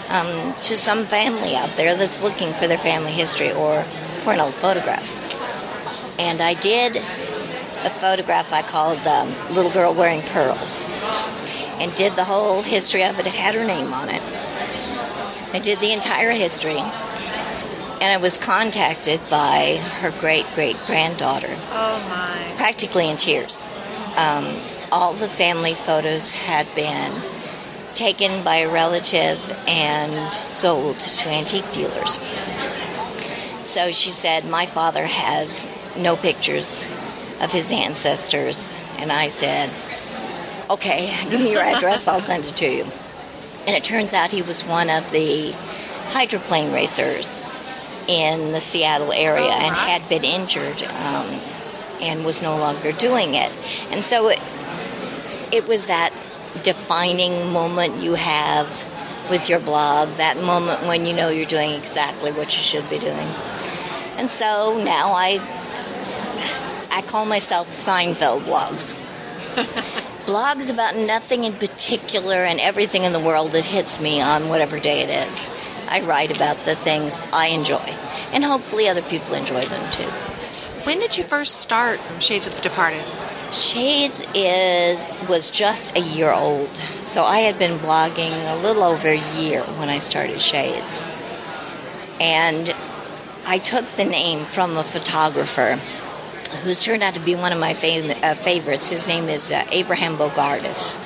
um, 0.09 0.53
to 0.63 0.77
some 0.77 1.05
family 1.05 1.55
out 1.55 1.75
there 1.75 1.95
that's 1.95 2.21
looking 2.21 2.53
for 2.53 2.67
their 2.67 2.77
family 2.77 3.11
history 3.11 3.51
or 3.51 3.83
for 4.21 4.33
an 4.33 4.39
old 4.39 4.53
photograph. 4.53 5.09
And 6.19 6.41
I 6.41 6.53
did 6.53 6.97
a 6.97 7.89
photograph 7.89 8.51
I 8.51 8.61
called 8.61 9.05
um, 9.07 9.33
Little 9.53 9.71
Girl 9.71 9.93
Wearing 9.93 10.21
Pearls 10.21 10.83
and 11.79 11.93
did 11.95 12.15
the 12.15 12.23
whole 12.23 12.61
history 12.61 13.03
of 13.03 13.19
it. 13.19 13.27
It 13.27 13.33
had 13.33 13.55
her 13.55 13.65
name 13.65 13.93
on 13.93 14.09
it. 14.09 14.21
I 15.57 15.59
did 15.59 15.79
the 15.79 15.91
entire 15.91 16.29
history. 16.29 16.77
And 16.77 18.03
I 18.03 18.17
was 18.17 18.37
contacted 18.37 19.19
by 19.27 19.77
her 20.01 20.11
great 20.11 20.45
great 20.53 20.77
granddaughter. 20.85 21.49
Oh, 21.71 22.05
my. 22.07 22.55
Practically 22.55 23.09
in 23.09 23.17
tears. 23.17 23.63
Um, 24.15 24.55
all 24.91 25.15
the 25.15 25.27
family 25.27 25.73
photos 25.73 26.31
had 26.31 26.67
been 26.75 27.11
taken 27.95 28.43
by 28.43 28.57
a 28.57 28.69
relative 28.69 29.39
and 29.67 30.31
sold 30.31 30.99
to 30.99 31.27
antique 31.27 31.71
dealers. 31.71 32.19
So 33.61 33.89
she 33.89 34.11
said, 34.11 34.45
My 34.45 34.67
father 34.67 35.07
has 35.07 35.67
no 35.97 36.15
pictures 36.15 36.87
of 37.41 37.51
his 37.51 37.71
ancestors. 37.71 38.75
And 38.99 39.11
I 39.11 39.29
said, 39.29 39.71
Okay, 40.69 41.11
give 41.31 41.41
me 41.41 41.51
your 41.51 41.63
address, 41.63 42.07
I'll 42.07 42.21
send 42.21 42.45
it 42.45 42.55
to 42.57 42.71
you. 42.71 42.85
And 43.67 43.75
it 43.75 43.83
turns 43.83 44.13
out 44.13 44.31
he 44.31 44.41
was 44.41 44.63
one 44.63 44.89
of 44.89 45.12
the 45.12 45.51
hydroplane 46.07 46.71
racers 46.71 47.45
in 48.07 48.53
the 48.53 48.62
Seattle 48.62 49.12
area 49.12 49.51
and 49.51 49.75
had 49.75 50.07
been 50.07 50.24
injured 50.24 50.81
um, 50.83 51.25
and 52.01 52.25
was 52.25 52.41
no 52.41 52.57
longer 52.57 52.93
doing 52.93 53.36
it. 53.36 53.51
And 53.91 54.03
so 54.03 54.29
it, 54.29 54.39
it 55.51 55.67
was 55.67 55.88
that 55.88 56.13
defining 56.63 57.51
moment 57.51 58.01
you 58.01 58.15
have 58.15 58.67
with 59.29 59.50
your 59.50 59.59
blog, 59.59 60.07
that 60.12 60.38
moment 60.38 60.83
when 60.83 61.05
you 61.05 61.13
know 61.13 61.29
you're 61.29 61.45
doing 61.45 61.71
exactly 61.71 62.31
what 62.31 62.55
you 62.55 62.62
should 62.62 62.89
be 62.89 63.00
doing. 63.00 63.27
And 64.15 64.29
so 64.29 64.81
now 64.83 65.12
I 65.12 65.41
I 66.91 67.01
call 67.03 67.25
myself 67.25 67.69
Seinfeld 67.69 68.45
blogs. 68.45 68.95
blogs 70.27 70.69
about 70.69 70.98
nothing 70.98 71.46
in 71.46 71.53
particular 71.53 72.43
and 72.43 72.60
everything 72.60 73.05
in 73.05 73.13
the 73.13 73.19
world 73.19 73.53
that 73.53 73.63
hits 73.63 74.01
me 74.01 74.19
on 74.19 74.50
whatever 74.50 74.77
day 74.77 75.00
it 75.00 75.10
is. 75.10 75.50
I 75.88 76.01
write 76.01 76.36
about 76.36 76.65
the 76.65 76.75
things 76.75 77.17
I 77.31 77.48
enjoy, 77.48 77.96
and 78.34 78.43
hopefully 78.43 78.89
other 78.89 79.01
people 79.01 79.36
enjoy 79.36 79.63
them 79.63 79.89
too. 79.89 80.10
When 80.84 81.00
did 81.00 81.17
you 81.17 81.24
first 81.24 81.62
start 81.62 82.01
Shades 82.19 82.46
of 82.46 82.55
the 82.55 82.62
Departed? 82.62 83.05
Shades 83.53 84.22
is 84.36 85.01
was 85.29 85.50
just 85.50 85.96
a 85.96 86.01
year 86.01 86.34
old, 86.34 86.75
so 87.00 87.24
I 87.24 87.39
had 87.39 87.57
been 87.57 87.79
blogging 87.79 88.51
a 88.51 88.62
little 88.62 88.84
over 88.84 89.07
a 89.07 89.39
year 89.39 89.62
when 89.79 89.88
I 89.88 90.00
started 90.00 90.41
Shades, 90.41 91.01
and 92.19 92.75
I 93.46 93.60
took 93.60 93.86
the 93.86 94.03
name 94.03 94.43
from 94.43 94.75
a 94.75 94.84
photographer 94.84 95.79
who's 96.63 96.79
turned 96.79 97.03
out 97.03 97.13
to 97.15 97.19
be 97.19 97.35
one 97.35 97.51
of 97.51 97.59
my 97.59 97.73
fav- 97.73 98.23
uh, 98.23 98.35
favorites. 98.35 98.89
His 98.89 99.07
name 99.07 99.29
is 99.29 99.51
uh, 99.51 99.65
Abraham 99.71 100.17
Bogardus, 100.17 100.97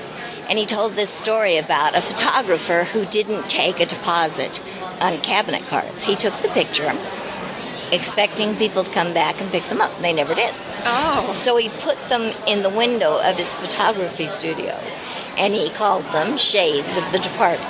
and 0.49 0.57
he 0.57 0.65
told 0.65 0.93
this 0.93 1.09
story 1.09 1.57
about 1.57 1.97
a 1.97 2.01
photographer 2.01 2.83
who 2.83 3.05
didn't 3.05 3.49
take 3.49 3.79
a 3.79 3.85
deposit 3.85 4.63
on 4.99 5.19
cabinet 5.21 5.67
cards. 5.67 6.03
He 6.03 6.15
took 6.15 6.35
the 6.35 6.49
picture 6.49 6.95
expecting 7.91 8.55
people 8.55 8.83
to 8.83 8.91
come 8.91 9.13
back 9.13 9.41
and 9.41 9.51
pick 9.51 9.63
them 9.65 9.81
up. 9.81 9.97
They 9.99 10.13
never 10.13 10.33
did. 10.33 10.53
Oh. 10.85 11.27
So 11.29 11.57
he 11.57 11.69
put 11.69 11.97
them 12.07 12.33
in 12.47 12.63
the 12.63 12.69
window 12.69 13.19
of 13.19 13.37
his 13.37 13.53
photography 13.53 14.27
studio 14.27 14.77
and 15.37 15.53
he 15.53 15.69
called 15.69 16.05
them 16.05 16.37
Shades 16.37 16.97
of 16.97 17.11
the 17.11 17.19
Departed. 17.19 17.65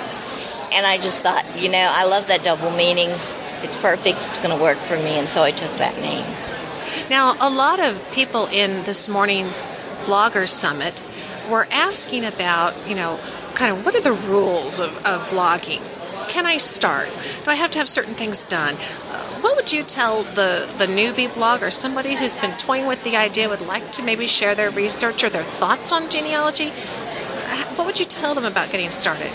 And 0.71 0.85
I 0.85 0.97
just 0.97 1.21
thought, 1.21 1.45
you 1.59 1.69
know, 1.69 1.87
I 1.91 2.05
love 2.05 2.27
that 2.27 2.43
double 2.43 2.71
meaning. 2.71 3.09
It's 3.61 3.75
perfect. 3.75 4.19
It's 4.19 4.37
going 4.37 4.55
to 4.55 4.61
work 4.61 4.77
for 4.77 4.95
me. 4.95 5.19
And 5.19 5.27
so 5.27 5.43
I 5.43 5.51
took 5.51 5.71
that 5.73 5.97
name. 5.97 6.25
Now, 7.11 7.35
a 7.41 7.49
lot 7.49 7.81
of 7.81 7.99
people 8.11 8.45
in 8.45 8.85
this 8.85 9.09
morning's 9.09 9.67
Blogger 10.05 10.47
Summit 10.47 11.03
were 11.49 11.67
asking 11.69 12.23
about, 12.23 12.73
you 12.87 12.95
know, 12.95 13.19
kind 13.53 13.75
of 13.75 13.85
what 13.85 13.95
are 13.95 13.99
the 13.99 14.13
rules 14.13 14.79
of, 14.79 14.95
of 15.05 15.21
blogging? 15.23 15.81
Can 16.29 16.45
I 16.45 16.55
start? 16.55 17.09
Do 17.43 17.51
I 17.51 17.55
have 17.55 17.69
to 17.71 17.79
have 17.79 17.89
certain 17.89 18.15
things 18.15 18.45
done? 18.45 18.75
Uh, 19.11 19.41
what 19.41 19.57
would 19.57 19.73
you 19.73 19.83
tell 19.83 20.23
the, 20.23 20.73
the 20.77 20.87
newbie 20.87 21.27
blogger, 21.27 21.69
somebody 21.69 22.15
who's 22.15 22.37
been 22.37 22.55
toying 22.55 22.87
with 22.87 23.03
the 23.03 23.17
idea, 23.17 23.49
would 23.49 23.59
like 23.59 23.91
to 23.91 24.03
maybe 24.03 24.25
share 24.25 24.55
their 24.55 24.71
research 24.71 25.21
or 25.21 25.29
their 25.29 25.43
thoughts 25.43 25.91
on 25.91 26.09
genealogy? 26.09 26.69
What 27.75 27.87
would 27.87 27.99
you 27.99 28.05
tell 28.05 28.35
them 28.35 28.45
about 28.45 28.71
getting 28.71 28.89
started? 28.89 29.33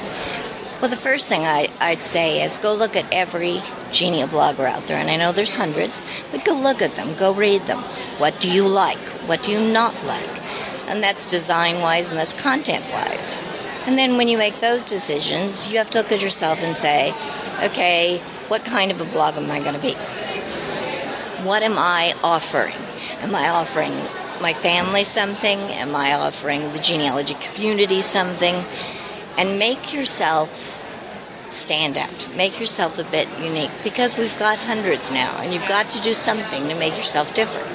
Well, 0.78 0.90
the 0.90 0.96
first 0.96 1.30
thing 1.30 1.40
I, 1.46 1.70
would 1.80 2.02
say 2.02 2.44
is 2.44 2.58
go 2.58 2.74
look 2.74 2.96
at 2.96 3.06
every 3.10 3.54
Geneablogger 3.88 4.66
out 4.66 4.86
there, 4.86 4.98
and 4.98 5.08
I 5.08 5.16
know 5.16 5.32
there's 5.32 5.56
hundreds, 5.56 6.02
but 6.30 6.44
go 6.44 6.52
look 6.52 6.82
at 6.82 6.96
them, 6.96 7.14
go 7.14 7.32
read 7.32 7.62
them. 7.62 7.78
What 8.18 8.38
do 8.40 8.50
you 8.50 8.68
like? 8.68 8.98
What 9.26 9.42
do 9.42 9.52
you 9.52 9.72
not 9.72 9.94
like? 10.04 10.42
And 10.86 11.02
that's 11.02 11.24
design 11.24 11.80
wise 11.80 12.10
and 12.10 12.18
that's 12.18 12.34
content 12.34 12.84
wise. 12.92 13.38
And 13.86 13.96
then 13.96 14.18
when 14.18 14.28
you 14.28 14.36
make 14.36 14.60
those 14.60 14.84
decisions, 14.84 15.72
you 15.72 15.78
have 15.78 15.88
to 15.90 15.98
look 15.98 16.12
at 16.12 16.22
yourself 16.22 16.62
and 16.62 16.76
say, 16.76 17.14
okay, 17.62 18.18
what 18.48 18.64
kind 18.66 18.90
of 18.90 19.00
a 19.00 19.06
blog 19.06 19.36
am 19.36 19.50
I 19.50 19.60
going 19.60 19.76
to 19.76 19.80
be? 19.80 19.94
What 21.42 21.62
am 21.62 21.78
I 21.78 22.14
offering? 22.22 22.74
Am 23.20 23.34
I 23.34 23.48
offering 23.48 23.94
my 24.42 24.52
family 24.52 25.04
something? 25.04 25.58
Am 25.58 25.96
I 25.96 26.12
offering 26.12 26.70
the 26.72 26.80
genealogy 26.80 27.34
community 27.34 28.02
something? 28.02 28.64
And 29.38 29.58
make 29.58 29.92
yourself 29.92 30.82
stand 31.50 31.98
out. 31.98 32.28
Make 32.36 32.60
yourself 32.60 32.98
a 32.98 33.04
bit 33.04 33.28
unique 33.40 33.70
because 33.82 34.16
we've 34.16 34.36
got 34.38 34.58
hundreds 34.58 35.10
now 35.10 35.38
and 35.40 35.52
you've 35.52 35.68
got 35.68 35.88
to 35.90 36.02
do 36.02 36.14
something 36.14 36.68
to 36.68 36.74
make 36.74 36.96
yourself 36.96 37.34
different. 37.34 37.68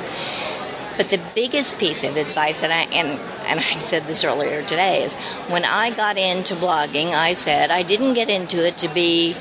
But 0.97 1.09
the 1.09 1.21
biggest 1.35 1.79
piece 1.79 2.03
of 2.03 2.17
advice 2.17 2.61
that 2.61 2.71
I 2.71 2.83
and 2.93 3.19
and 3.47 3.59
I 3.59 3.75
said 3.77 4.07
this 4.07 4.23
earlier 4.23 4.61
today 4.61 5.03
is 5.03 5.13
when 5.47 5.65
I 5.65 5.89
got 5.89 6.17
into 6.17 6.55
blogging, 6.55 7.11
I 7.11 7.33
said 7.33 7.71
I 7.71 7.83
didn't 7.83 8.13
get 8.13 8.29
into 8.29 8.65
it 8.65 8.77
to 8.79 8.87
be 8.87 9.35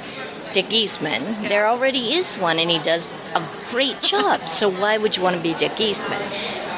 Dick 0.53 0.73
Eastman. 0.73 1.49
There 1.49 1.67
already 1.69 2.15
is 2.15 2.37
one, 2.37 2.59
and 2.59 2.71
he 2.71 2.79
does 2.79 3.25
a 3.35 3.43
great 3.69 4.01
job. 4.03 4.49
so 4.49 4.69
why 4.69 4.99
would 4.99 5.17
you 5.17 5.23
want 5.23 5.37
to 5.37 5.43
be 5.43 5.55
Dick 5.55 5.79
Eastman? 5.81 6.23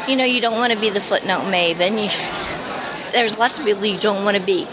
You 0.08 0.16
know, 0.16 0.25
you 0.25 0.40
don't 0.40 0.58
want 0.58 0.72
to 0.72 0.78
be 0.78 0.90
the 0.90 1.00
footnote 1.00 1.42
maven. 1.42 2.02
You, 2.02 3.12
there's 3.12 3.38
lots 3.38 3.58
of 3.58 3.64
people 3.64 3.87
you 3.87 3.99
don't 3.99 4.25
want 4.25 4.37
to 4.37 4.42
be. 4.42 4.66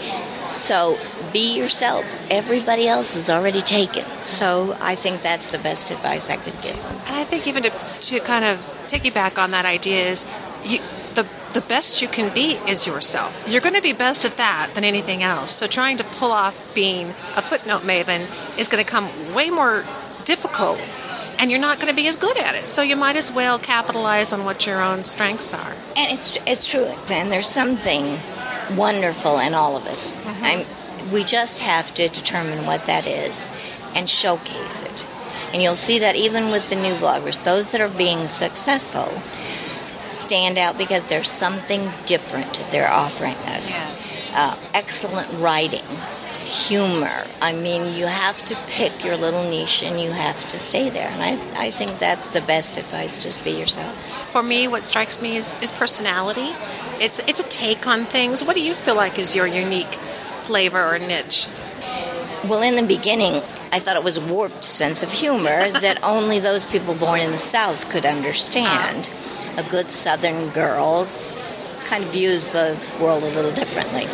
So 0.52 0.98
be 1.32 1.56
yourself. 1.56 2.18
Everybody 2.30 2.88
else 2.88 3.16
is 3.16 3.30
already 3.30 3.62
taken. 3.62 4.04
So 4.22 4.76
I 4.80 4.94
think 4.94 5.22
that's 5.22 5.50
the 5.50 5.58
best 5.58 5.90
advice 5.90 6.30
I 6.30 6.36
could 6.36 6.60
give. 6.60 6.76
And 7.06 7.16
I 7.16 7.24
think 7.24 7.46
even 7.46 7.62
to, 7.62 7.70
to 7.70 8.20
kind 8.20 8.44
of 8.44 8.58
piggyback 8.88 9.38
on 9.42 9.52
that 9.52 9.64
idea 9.64 10.04
is 10.04 10.26
you, 10.64 10.80
the 11.14 11.26
the 11.52 11.60
best 11.60 12.00
you 12.00 12.08
can 12.08 12.32
be 12.32 12.52
is 12.68 12.86
yourself. 12.86 13.44
You're 13.48 13.60
going 13.60 13.74
to 13.74 13.82
be 13.82 13.92
best 13.92 14.24
at 14.24 14.36
that 14.36 14.70
than 14.74 14.84
anything 14.84 15.22
else. 15.22 15.50
So 15.50 15.66
trying 15.66 15.96
to 15.96 16.04
pull 16.04 16.30
off 16.30 16.74
being 16.74 17.10
a 17.36 17.42
footnote 17.42 17.82
maven 17.82 18.26
is 18.56 18.68
going 18.68 18.84
to 18.84 18.88
come 18.88 19.34
way 19.34 19.50
more 19.50 19.84
difficult 20.24 20.80
and 21.40 21.50
you're 21.50 21.58
not 21.58 21.80
going 21.80 21.88
to 21.88 21.96
be 21.96 22.06
as 22.06 22.16
good 22.16 22.36
at 22.36 22.54
it. 22.54 22.68
So 22.68 22.82
you 22.82 22.96
might 22.96 23.16
as 23.16 23.32
well 23.32 23.58
capitalize 23.58 24.32
on 24.32 24.44
what 24.44 24.66
your 24.66 24.80
own 24.82 25.04
strengths 25.04 25.52
are. 25.54 25.74
And 25.96 26.16
it's 26.16 26.36
it's 26.46 26.70
true. 26.70 26.84
And 27.08 27.32
there's 27.32 27.48
something 27.48 28.18
wonderful 28.76 29.38
in 29.38 29.54
all 29.54 29.76
of 29.76 29.86
us. 29.86 30.12
Mm-hmm. 30.12 31.12
we 31.12 31.24
just 31.24 31.60
have 31.60 31.92
to 31.94 32.08
determine 32.08 32.66
what 32.66 32.86
that 32.86 33.06
is 33.06 33.48
and 33.94 34.08
showcase 34.08 34.82
it. 34.82 35.06
And 35.52 35.62
you'll 35.62 35.74
see 35.74 35.98
that 35.98 36.14
even 36.16 36.50
with 36.50 36.70
the 36.70 36.76
new 36.76 36.94
bloggers, 36.94 37.42
those 37.42 37.72
that 37.72 37.80
are 37.80 37.88
being 37.88 38.26
successful 38.26 39.12
stand 40.08 40.58
out 40.58 40.76
because 40.78 41.06
there's 41.06 41.28
something 41.28 41.90
different 42.04 42.52
they're 42.70 42.90
offering 42.90 43.34
us. 43.34 43.68
Yes. 43.68 44.06
Uh, 44.32 44.56
excellent 44.74 45.28
writing, 45.40 45.84
humor. 46.50 47.26
I 47.40 47.52
mean, 47.52 47.94
you 47.94 48.06
have 48.06 48.44
to 48.46 48.56
pick 48.66 49.04
your 49.04 49.16
little 49.16 49.48
niche 49.48 49.84
and 49.84 50.00
you 50.00 50.10
have 50.10 50.48
to 50.48 50.58
stay 50.58 50.90
there. 50.90 51.08
And 51.08 51.22
I, 51.22 51.66
I 51.66 51.70
think 51.70 51.98
that's 52.00 52.28
the 52.28 52.40
best 52.40 52.76
advice. 52.76 53.22
Just 53.22 53.44
be 53.44 53.52
yourself. 53.52 53.96
For 54.30 54.42
me, 54.42 54.66
what 54.66 54.84
strikes 54.84 55.22
me 55.22 55.36
is, 55.36 55.56
is 55.62 55.70
personality. 55.70 56.52
It's, 56.98 57.20
it's 57.20 57.38
a 57.38 57.44
take 57.44 57.86
on 57.86 58.04
things. 58.04 58.42
What 58.42 58.56
do 58.56 58.62
you 58.62 58.74
feel 58.74 58.96
like 58.96 59.18
is 59.18 59.36
your 59.36 59.46
unique 59.46 59.94
flavor 60.42 60.94
or 60.94 60.98
niche? 60.98 61.46
Well, 62.44 62.62
in 62.62 62.74
the 62.74 62.82
beginning, 62.82 63.42
I 63.70 63.78
thought 63.78 63.96
it 63.96 64.02
was 64.02 64.16
a 64.16 64.26
warped 64.26 64.64
sense 64.64 65.04
of 65.04 65.12
humor 65.12 65.70
that 65.80 66.02
only 66.02 66.40
those 66.40 66.64
people 66.64 66.94
born 66.96 67.20
in 67.20 67.30
the 67.30 67.38
South 67.38 67.88
could 67.90 68.04
understand. 68.04 69.08
Uh-huh. 69.08 69.62
A 69.66 69.70
good 69.70 69.90
Southern 69.90 70.50
girl 70.50 71.06
kind 71.84 72.04
of 72.04 72.10
views 72.10 72.48
the 72.48 72.78
world 73.00 73.22
a 73.22 73.30
little 73.30 73.52
differently. 73.52 74.08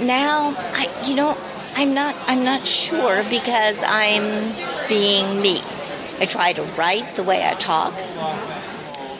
Now, 0.00 0.54
I, 0.56 0.88
you 1.06 1.14
know, 1.14 1.36
I'm 1.76 1.92
not, 1.92 2.16
I'm 2.26 2.42
not 2.42 2.66
sure 2.66 3.22
because 3.28 3.82
I'm 3.84 4.54
being 4.88 5.42
me. 5.42 5.60
I 6.18 6.24
try 6.24 6.54
to 6.54 6.62
write 6.62 7.16
the 7.16 7.22
way 7.22 7.46
I 7.46 7.52
talk. 7.54 7.92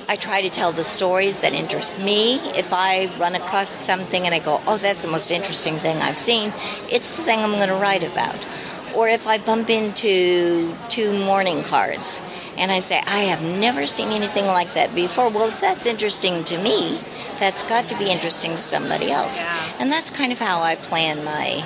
I 0.08 0.16
try 0.16 0.40
to 0.40 0.48
tell 0.48 0.72
the 0.72 0.82
stories 0.82 1.40
that 1.40 1.52
interest 1.52 1.98
me. 1.98 2.36
If 2.56 2.72
I 2.72 3.14
run 3.18 3.34
across 3.34 3.68
something 3.68 4.24
and 4.24 4.34
I 4.34 4.38
go, 4.38 4.62
oh, 4.66 4.78
that's 4.78 5.02
the 5.02 5.08
most 5.08 5.30
interesting 5.30 5.78
thing 5.78 5.98
I've 5.98 6.18
seen, 6.18 6.52
it's 6.90 7.14
the 7.14 7.22
thing 7.24 7.40
I'm 7.40 7.52
going 7.52 7.68
to 7.68 7.74
write 7.74 8.02
about. 8.02 8.46
Or 8.94 9.06
if 9.06 9.26
I 9.26 9.36
bump 9.36 9.68
into 9.68 10.74
two 10.88 11.12
mourning 11.24 11.62
cards 11.62 12.22
and 12.60 12.70
I 12.70 12.80
say, 12.80 12.98
I 12.98 13.20
have 13.24 13.42
never 13.42 13.86
seen 13.86 14.10
anything 14.10 14.44
like 14.44 14.74
that 14.74 14.94
before, 14.94 15.30
well, 15.30 15.48
if 15.48 15.60
that's 15.60 15.86
interesting 15.86 16.44
to 16.44 16.58
me, 16.58 17.00
that's 17.38 17.62
got 17.62 17.88
to 17.88 17.98
be 17.98 18.10
interesting 18.10 18.52
to 18.52 18.58
somebody 18.58 19.10
else. 19.10 19.40
Yeah. 19.40 19.72
And 19.80 19.90
that's 19.90 20.10
kind 20.10 20.30
of 20.30 20.38
how 20.38 20.60
I 20.60 20.76
plan 20.76 21.24
my 21.24 21.64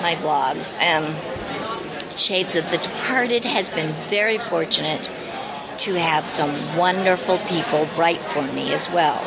my 0.00 0.14
blogs. 0.14 0.74
Um, 0.80 1.12
Shades 2.16 2.54
of 2.54 2.70
the 2.70 2.78
Departed 2.78 3.44
has 3.44 3.68
been 3.68 3.92
very 4.08 4.38
fortunate 4.38 5.10
to 5.78 5.94
have 5.94 6.24
some 6.24 6.76
wonderful 6.76 7.38
people 7.38 7.86
write 7.96 8.24
for 8.24 8.42
me 8.42 8.72
as 8.72 8.88
well. 8.88 9.20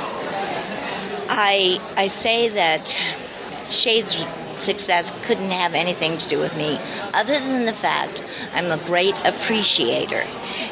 I 1.30 1.80
I 1.98 2.08
say 2.08 2.48
that 2.50 2.98
Shade's 3.70 4.26
success 4.62 5.12
couldn't 5.24 5.52
have 5.52 5.74
anything 5.74 6.18
to 6.18 6.30
do 6.30 6.40
with 6.40 6.56
me 6.56 6.80
other 7.14 7.40
than 7.40 7.66
the 7.66 7.74
fact 7.74 8.24
I'm 8.54 8.72
a 8.72 8.84
great 8.86 9.18
appreciator 9.26 10.24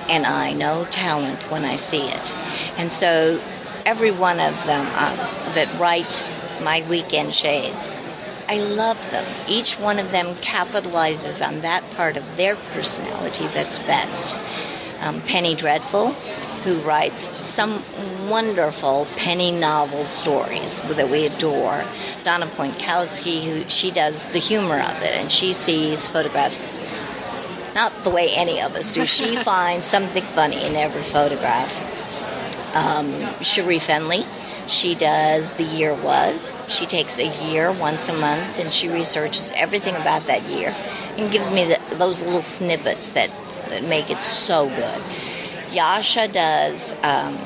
and 0.10 0.26
I 0.26 0.54
know 0.54 0.86
talent 0.86 1.52
when 1.52 1.66
I 1.66 1.76
see 1.76 2.08
it. 2.08 2.36
And 2.78 2.92
so 2.92 3.42
every 3.86 4.12
one 4.12 4.40
of 4.40 4.66
them 4.66 4.86
uh, 4.96 5.16
that 5.54 5.80
write 5.80 6.26
my 6.62 6.86
weekend 6.90 7.34
shades 7.34 7.96
I 8.50 8.58
love 8.58 9.12
them. 9.12 9.26
Each 9.48 9.78
one 9.78 10.00
of 10.00 10.10
them 10.10 10.34
capitalizes 10.34 11.48
on 11.48 11.62
that 11.62 11.84
part 11.92 12.18
of 12.18 12.36
their 12.36 12.56
personality 12.56 13.46
that's 13.46 13.78
best 13.78 14.40
um, 15.02 15.22
Penny 15.22 15.54
Dreadful, 15.54 16.16
who 16.64 16.80
writes 16.82 17.34
some 17.46 17.84
wonderful 18.30 19.08
penny 19.16 19.52
novel 19.52 20.06
stories 20.06 20.82
that 20.82 21.10
we 21.10 21.26
adore. 21.26 21.84
Donna 22.24 22.48
Pointkouski, 22.48 23.44
who 23.44 23.70
she 23.70 23.92
does 23.92 24.32
the 24.32 24.40
humor 24.40 24.80
of 24.80 25.02
it, 25.02 25.16
and 25.16 25.32
she 25.32 25.54
sees 25.54 26.08
photographs 26.08 26.80
not 27.76 28.04
the 28.04 28.10
way 28.10 28.30
any 28.34 28.62
of 28.62 28.76
us 28.76 28.92
do. 28.92 29.06
She 29.06 29.36
finds 29.44 29.86
something 29.86 30.24
funny 30.24 30.66
in 30.66 30.76
every 30.76 31.04
photograph. 31.04 31.82
Um, 32.76 33.14
Sheri 33.40 33.80
Fenley, 33.80 34.26
she 34.68 34.96
does 34.96 35.54
the 35.56 35.64
year 35.64 35.94
was. 35.94 36.54
She 36.68 36.86
takes 36.86 37.18
a 37.20 37.28
year 37.50 37.72
once 37.72 38.08
a 38.10 38.14
month 38.14 38.60
and 38.60 38.72
she 38.72 38.90
researches 38.90 39.52
everything 39.56 39.96
about 39.96 40.28
that 40.28 40.44
year 40.44 40.74
and 41.18 41.32
gives 41.32 41.50
me 41.50 41.66
the, 41.66 41.96
those 41.96 42.22
little 42.22 42.42
snippets 42.42 43.10
that 43.14 43.32
that 43.70 43.84
make 43.84 44.10
it 44.10 44.22
so 44.22 44.68
good. 44.68 45.02
Jasia 45.70 46.32
does 46.32 46.94
um, 47.04 47.38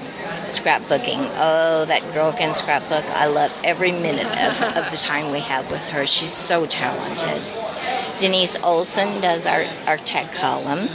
scrapbooking. 0.47 1.29
Oh, 1.38 1.86
that 1.86 2.01
girl 2.13 2.31
can 2.31 2.55
scrapbook. 2.55 3.05
I 3.12 3.27
love 3.27 3.51
every 3.63 3.91
minute 3.91 4.25
of, 4.25 4.62
of 4.77 4.91
the 4.91 4.97
time 4.97 5.31
we 5.31 5.39
have 5.39 5.69
with 5.69 5.88
her. 5.89 6.05
She's 6.05 6.33
so 6.33 6.65
talented. 6.65 7.43
Denise 8.17 8.55
Olson 8.62 9.21
does 9.21 9.45
our, 9.45 9.65
our 9.88 9.97
tech 9.97 10.31
column. 10.33 10.89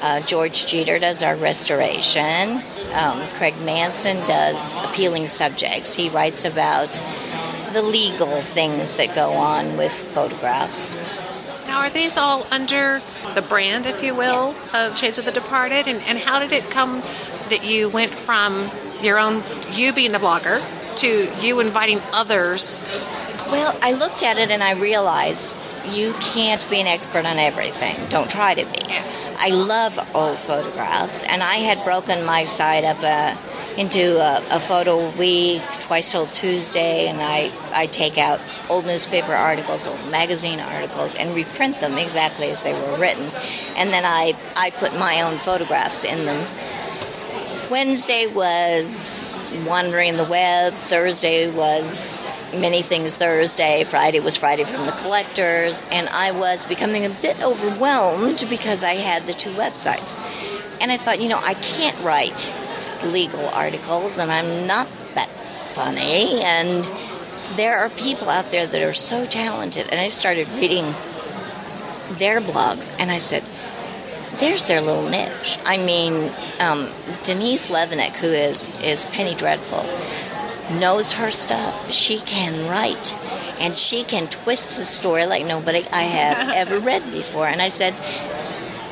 Uh, 0.00 0.20
George 0.20 0.64
Geder 0.64 1.00
does 1.00 1.22
our 1.22 1.34
restoration. 1.36 2.62
Um, 2.92 3.26
Craig 3.30 3.58
Manson 3.60 4.18
does 4.26 4.74
appealing 4.84 5.26
subjects. 5.26 5.94
He 5.94 6.10
writes 6.10 6.44
about 6.44 6.92
the 7.72 7.82
legal 7.82 8.40
things 8.40 8.94
that 8.94 9.14
go 9.14 9.32
on 9.32 9.76
with 9.76 9.92
photographs. 9.92 10.94
Now, 11.74 11.80
are 11.80 11.90
these 11.90 12.16
all 12.16 12.46
under 12.52 13.02
the 13.34 13.42
brand, 13.42 13.86
if 13.86 14.00
you 14.00 14.14
will, 14.14 14.54
of 14.72 14.96
Shades 14.96 15.18
of 15.18 15.24
the 15.24 15.32
Departed? 15.32 15.88
And, 15.88 16.00
and 16.02 16.18
how 16.18 16.38
did 16.38 16.52
it 16.52 16.70
come 16.70 17.00
that 17.50 17.64
you 17.64 17.88
went 17.88 18.14
from 18.14 18.70
your 19.02 19.18
own, 19.18 19.42
you 19.72 19.92
being 19.92 20.12
the 20.12 20.18
blogger, 20.18 20.62
to 20.98 21.44
you 21.44 21.58
inviting 21.58 22.00
others? 22.12 22.78
Well, 23.48 23.76
I 23.82 23.90
looked 23.90 24.22
at 24.22 24.38
it 24.38 24.52
and 24.52 24.62
I 24.62 24.74
realized 24.74 25.56
you 25.90 26.12
can't 26.20 26.64
be 26.70 26.80
an 26.80 26.86
expert 26.86 27.26
on 27.26 27.40
everything. 27.40 27.96
Don't 28.08 28.30
try 28.30 28.54
to 28.54 28.64
be. 28.64 28.94
I 29.36 29.48
love 29.48 29.98
old 30.14 30.38
photographs, 30.38 31.24
and 31.24 31.42
I 31.42 31.56
had 31.56 31.82
broken 31.82 32.24
my 32.24 32.44
side 32.44 32.84
up 32.84 33.02
uh, 33.02 33.36
into 33.76 34.20
a, 34.20 34.44
a, 34.50 34.60
photo 34.60 35.10
week, 35.18 35.62
twice 35.80 36.12
told 36.12 36.32
Tuesday, 36.32 37.08
and 37.08 37.20
I, 37.20 37.52
I 37.72 37.86
take 37.86 38.18
out 38.18 38.40
old 38.68 38.86
newspaper 38.86 39.32
articles, 39.32 39.86
old 39.86 40.08
magazine 40.10 40.60
articles, 40.60 41.14
and 41.14 41.34
reprint 41.34 41.80
them 41.80 41.98
exactly 41.98 42.50
as 42.50 42.62
they 42.62 42.72
were 42.72 42.98
written. 42.98 43.30
And 43.76 43.90
then 43.90 44.04
I, 44.04 44.34
I 44.56 44.70
put 44.70 44.96
my 44.96 45.22
own 45.22 45.38
photographs 45.38 46.04
in 46.04 46.24
them. 46.24 46.46
Wednesday 47.70 48.26
was 48.26 49.34
wandering 49.66 50.16
the 50.16 50.24
web, 50.24 50.74
Thursday 50.74 51.50
was 51.50 52.22
many 52.52 52.82
things 52.82 53.16
Thursday, 53.16 53.84
Friday 53.84 54.20
was 54.20 54.36
Friday 54.36 54.64
from 54.64 54.86
the 54.86 54.92
collectors, 54.92 55.84
and 55.90 56.08
I 56.10 56.30
was 56.30 56.64
becoming 56.64 57.04
a 57.04 57.10
bit 57.10 57.40
overwhelmed 57.42 58.46
because 58.48 58.84
I 58.84 58.94
had 58.94 59.26
the 59.26 59.32
two 59.32 59.50
websites. 59.50 60.16
And 60.80 60.92
I 60.92 60.96
thought, 60.96 61.20
you 61.20 61.28
know, 61.28 61.40
I 61.42 61.54
can't 61.54 61.98
write 62.04 62.54
legal 63.04 63.48
articles, 63.48 64.18
and 64.18 64.30
I'm 64.30 64.66
not 64.66 64.88
that 65.14 65.28
funny, 65.72 66.42
and 66.42 66.84
there 67.56 67.78
are 67.78 67.88
people 67.90 68.28
out 68.28 68.50
there 68.50 68.66
that 68.66 68.82
are 68.82 68.92
so 68.92 69.26
talented. 69.26 69.88
And 69.88 70.00
I 70.00 70.08
started 70.08 70.48
reading 70.50 70.84
their 72.18 72.40
blogs, 72.40 72.94
and 72.98 73.10
I 73.10 73.18
said, 73.18 73.44
there's 74.38 74.64
their 74.64 74.80
little 74.80 75.08
niche. 75.08 75.58
I 75.64 75.76
mean, 75.76 76.32
um, 76.60 76.90
Denise 77.22 77.70
Levenick, 77.70 78.16
who 78.16 78.26
is, 78.26 78.78
is 78.80 79.04
Penny 79.06 79.34
Dreadful, 79.34 79.84
knows 80.78 81.12
her 81.12 81.30
stuff. 81.30 81.92
She 81.92 82.18
can 82.18 82.68
write. 82.68 83.14
And 83.60 83.76
she 83.76 84.02
can 84.02 84.26
twist 84.26 84.78
a 84.78 84.84
story 84.84 85.26
like 85.26 85.44
nobody 85.46 85.86
I 85.92 86.02
have 86.02 86.48
ever 86.54 86.80
read 86.80 87.04
before. 87.12 87.46
And 87.46 87.62
I 87.62 87.68
said, 87.68 87.94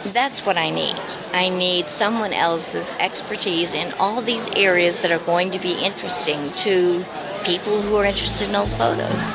that's 0.06 0.44
what 0.44 0.56
I 0.56 0.70
need. 0.70 0.96
I 1.32 1.48
need 1.48 1.86
someone 1.86 2.32
else's 2.32 2.90
expertise 2.98 3.72
in 3.74 3.92
all 3.94 4.20
these 4.20 4.48
areas 4.56 5.00
that 5.02 5.12
are 5.12 5.24
going 5.24 5.50
to 5.52 5.58
be 5.58 5.72
interesting 5.84 6.52
to 6.54 7.04
people 7.44 7.80
who 7.80 7.96
are 7.96 8.04
interested 8.04 8.48
in 8.48 8.54
old 8.56 8.70
photos. 8.70 9.28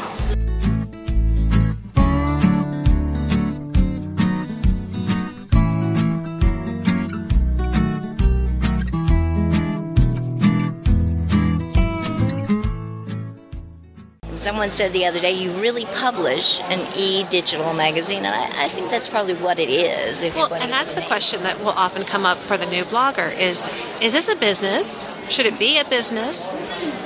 Someone 14.48 14.72
said 14.72 14.94
the 14.94 15.06
other 15.06 15.20
day, 15.20 15.34
you 15.34 15.52
really 15.60 15.84
publish 15.88 16.62
an 16.62 16.80
e-digital 16.96 17.74
magazine, 17.74 18.24
and 18.24 18.34
I, 18.34 18.46
I 18.64 18.68
think 18.70 18.90
that's 18.90 19.10
probably 19.10 19.34
what 19.34 19.60
it 19.60 19.70
is. 19.70 20.22
well, 20.34 20.54
and 20.54 20.72
that's 20.72 20.94
the 20.94 21.02
question 21.02 21.44
that 21.44 21.60
will 21.60 21.72
often 21.72 22.06
come 22.06 22.26
up 22.26 22.38
for 22.38 22.56
the 22.56 22.66
new 22.66 22.86
blogger: 22.86 23.38
is 23.38 23.70
is 24.00 24.14
this 24.14 24.30
a 24.30 24.38
business? 24.38 25.06
Should 25.30 25.48
it 25.48 25.60
be 25.60 25.78
a 25.80 25.84
business? 25.84 26.54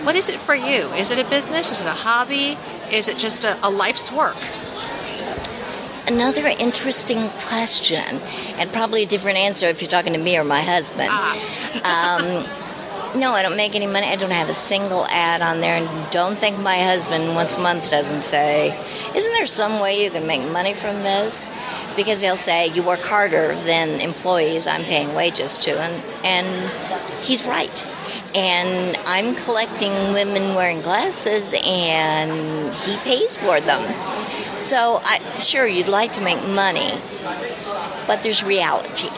What 0.03 0.15
is 0.15 0.29
it 0.29 0.39
for 0.39 0.53
you? 0.53 0.93
Is 0.93 1.09
it 1.09 1.17
a 1.17 1.27
business? 1.27 1.71
Is 1.71 1.81
it 1.81 1.87
a 1.87 1.93
hobby? 2.07 2.59
Is 2.91 3.07
it 3.07 3.17
just 3.17 3.43
a, 3.43 3.57
a 3.65 3.71
life's 3.71 4.11
work? 4.11 4.37
Another 6.05 6.45
interesting 6.45 7.29
question, 7.47 8.19
and 8.59 8.71
probably 8.71 9.01
a 9.01 9.07
different 9.07 9.39
answer 9.39 9.65
if 9.65 9.81
you're 9.81 9.89
talking 9.89 10.13
to 10.13 10.19
me 10.19 10.37
or 10.37 10.43
my 10.43 10.61
husband. 10.61 11.09
Ah. 11.11 11.33
um, 11.89 12.45
no, 13.15 13.33
I 13.33 13.41
don't 13.41 13.57
make 13.57 13.75
any 13.75 13.87
money. 13.87 14.07
I 14.07 14.15
don't 14.15 14.31
have 14.31 14.49
a 14.49 14.53
single 14.53 15.05
ad 15.07 15.41
on 15.41 15.59
there. 15.59 15.75
And 15.75 16.11
don't 16.11 16.37
think 16.37 16.57
my 16.59 16.79
husband 16.79 17.35
once 17.35 17.57
a 17.57 17.61
month 17.61 17.89
doesn't 17.89 18.23
say, 18.23 18.77
Isn't 19.15 19.33
there 19.33 19.47
some 19.47 19.79
way 19.79 20.03
you 20.03 20.11
can 20.11 20.25
make 20.27 20.49
money 20.49 20.73
from 20.73 20.97
this? 21.03 21.45
Because 21.95 22.21
he'll 22.21 22.37
say, 22.37 22.67
You 22.67 22.83
work 22.83 23.01
harder 23.01 23.55
than 23.55 23.99
employees 23.99 24.67
I'm 24.67 24.83
paying 24.83 25.13
wages 25.13 25.59
to. 25.59 25.77
And, 25.77 26.25
and 26.25 27.21
he's 27.21 27.45
right. 27.45 27.85
and 28.33 28.97
I'm 29.05 29.35
collecting 29.35 29.91
women 30.13 30.55
wearing 30.55 30.81
glasses, 30.81 31.53
and 31.65 32.73
he 32.75 32.95
pays 32.97 33.35
for 33.35 33.59
them. 33.59 34.55
So, 34.55 35.01
I, 35.03 35.19
sure, 35.39 35.67
you'd 35.67 35.89
like 35.89 36.13
to 36.13 36.21
make 36.21 36.41
money, 36.47 36.91
but 38.07 38.23
there's 38.23 38.43
reality. 38.43 39.09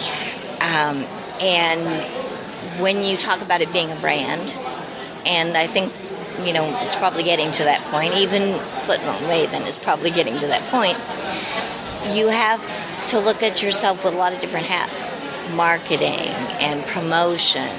Um, 0.60 1.06
and 1.41 2.22
when 2.79 3.03
you 3.03 3.17
talk 3.17 3.41
about 3.41 3.62
it 3.62 3.71
being 3.73 3.91
a 3.91 3.95
brand, 3.95 4.53
and 5.25 5.55
I 5.57 5.67
think 5.67 5.93
you 6.43 6.53
know 6.53 6.79
it's 6.81 6.95
probably 6.95 7.23
getting 7.23 7.51
to 7.51 7.63
that 7.63 7.83
point. 7.86 8.13
Even 8.15 8.59
Footnote 8.86 9.19
Maven 9.29 9.67
is 9.67 9.77
probably 9.77 10.12
getting 10.12 10.39
to 10.39 10.47
that 10.47 10.67
point. 10.69 10.97
You 12.15 12.29
have 12.29 12.62
to 13.09 13.19
look 13.19 13.43
at 13.43 13.62
yourself 13.62 14.03
with 14.03 14.13
a 14.13 14.17
lot 14.17 14.33
of 14.33 14.39
different 14.39 14.65
hats, 14.65 15.13
marketing 15.53 16.29
and 16.59 16.86
promotion, 16.86 17.69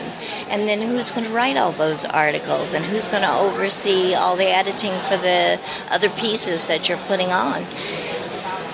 and 0.48 0.68
then 0.68 0.80
who's 0.80 1.10
going 1.10 1.26
to 1.26 1.32
write 1.32 1.56
all 1.56 1.72
those 1.72 2.04
articles 2.04 2.74
and 2.74 2.84
who's 2.84 3.08
going 3.08 3.22
to 3.22 3.32
oversee 3.32 4.14
all 4.14 4.36
the 4.36 4.46
editing 4.46 4.98
for 5.00 5.16
the 5.16 5.60
other 5.90 6.08
pieces 6.10 6.64
that 6.66 6.88
you're 6.88 6.98
putting 6.98 7.28
on. 7.28 7.64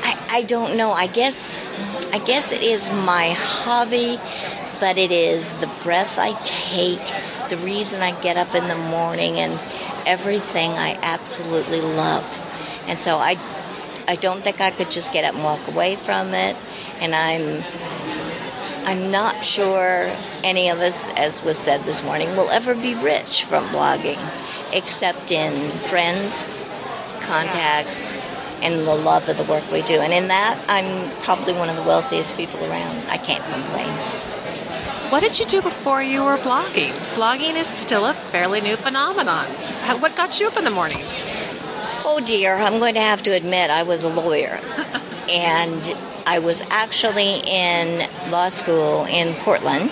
I, 0.03 0.27
I 0.31 0.43
don't 0.43 0.77
know. 0.77 0.93
I 0.93 1.07
guess 1.07 1.65
I 2.13 2.19
guess 2.19 2.53
it 2.53 2.63
is 2.63 2.93
my 2.93 3.35
hobby 3.37 4.19
but 4.81 4.97
it 4.97 5.13
is 5.13 5.53
the 5.61 5.71
breath 5.83 6.19
I 6.19 6.33
take, 6.43 7.01
the 7.51 7.59
reason 7.59 8.01
I 8.01 8.19
get 8.21 8.37
up 8.37 8.55
in 8.55 8.69
the 8.69 8.77
morning, 8.77 9.37
and 9.37 9.61
everything 10.07 10.71
I 10.73 10.99
absolutely 11.03 11.81
love. 11.81 12.25
And 12.87 12.99
so 12.99 13.19
I, 13.19 13.37
I 14.09 14.17
don't 14.17 14.43
think 14.43 14.61
I 14.61 14.71
could 14.71 14.91
just 14.91 15.13
get 15.13 15.25
up 15.25 15.35
and 15.35 15.45
walk 15.45 15.69
away 15.69 15.97
from 15.97 16.35
it. 16.35 16.57
And 17.01 17.15
I'm, 17.15 17.63
I'm 18.87 19.11
not 19.11 19.45
sure 19.45 20.11
any 20.43 20.71
of 20.71 20.81
us, 20.81 21.11
as 21.11 21.45
was 21.45 21.59
said 21.59 21.85
this 21.85 22.03
morning, 22.03 22.35
will 22.37 22.51
ever 22.51 22.75
be 22.75 22.95
rich 22.95 23.45
from 23.45 23.69
blogging, 23.69 24.19
except 24.73 25.31
in 25.31 25.71
friends, 25.79 26.49
contacts, 27.21 28.17
and 28.63 28.87
the 28.87 28.95
love 28.95 29.29
of 29.29 29.37
the 29.37 29.45
work 29.45 29.71
we 29.71 29.83
do. 29.83 30.01
And 30.01 30.13
in 30.13 30.29
that, 30.29 30.63
I'm 30.69 31.11
probably 31.23 31.53
one 31.53 31.69
of 31.69 31.77
the 31.77 31.83
wealthiest 31.83 32.37
people 32.37 32.61
around. 32.65 32.97
I 33.09 33.19
can't 33.19 33.45
complain. 33.45 34.20
What 35.11 35.25
did 35.25 35.41
you 35.41 35.45
do 35.45 35.61
before 35.61 36.01
you 36.01 36.23
were 36.23 36.37
blogging? 36.37 36.93
Blogging 37.15 37.57
is 37.57 37.67
still 37.67 38.07
a 38.07 38.15
fairly 38.15 38.61
new 38.61 38.77
phenomenon. 38.77 39.47
What 40.01 40.15
got 40.15 40.39
you 40.39 40.47
up 40.47 40.57
in 40.57 40.63
the 40.63 40.71
morning? 40.71 41.05
Oh 42.05 42.23
dear, 42.25 42.55
I'm 42.55 42.79
going 42.79 42.95
to 42.95 43.01
have 43.01 43.21
to 43.25 43.33
admit 43.33 43.71
I 43.71 43.83
was 43.83 44.05
a 44.05 44.09
lawyer. 44.09 44.61
and 45.29 45.97
I 46.27 46.39
was 46.39 46.63
actually 46.71 47.41
in 47.45 48.09
law 48.31 48.51
school 48.51 49.05
in 49.07 49.35
Portland 49.35 49.91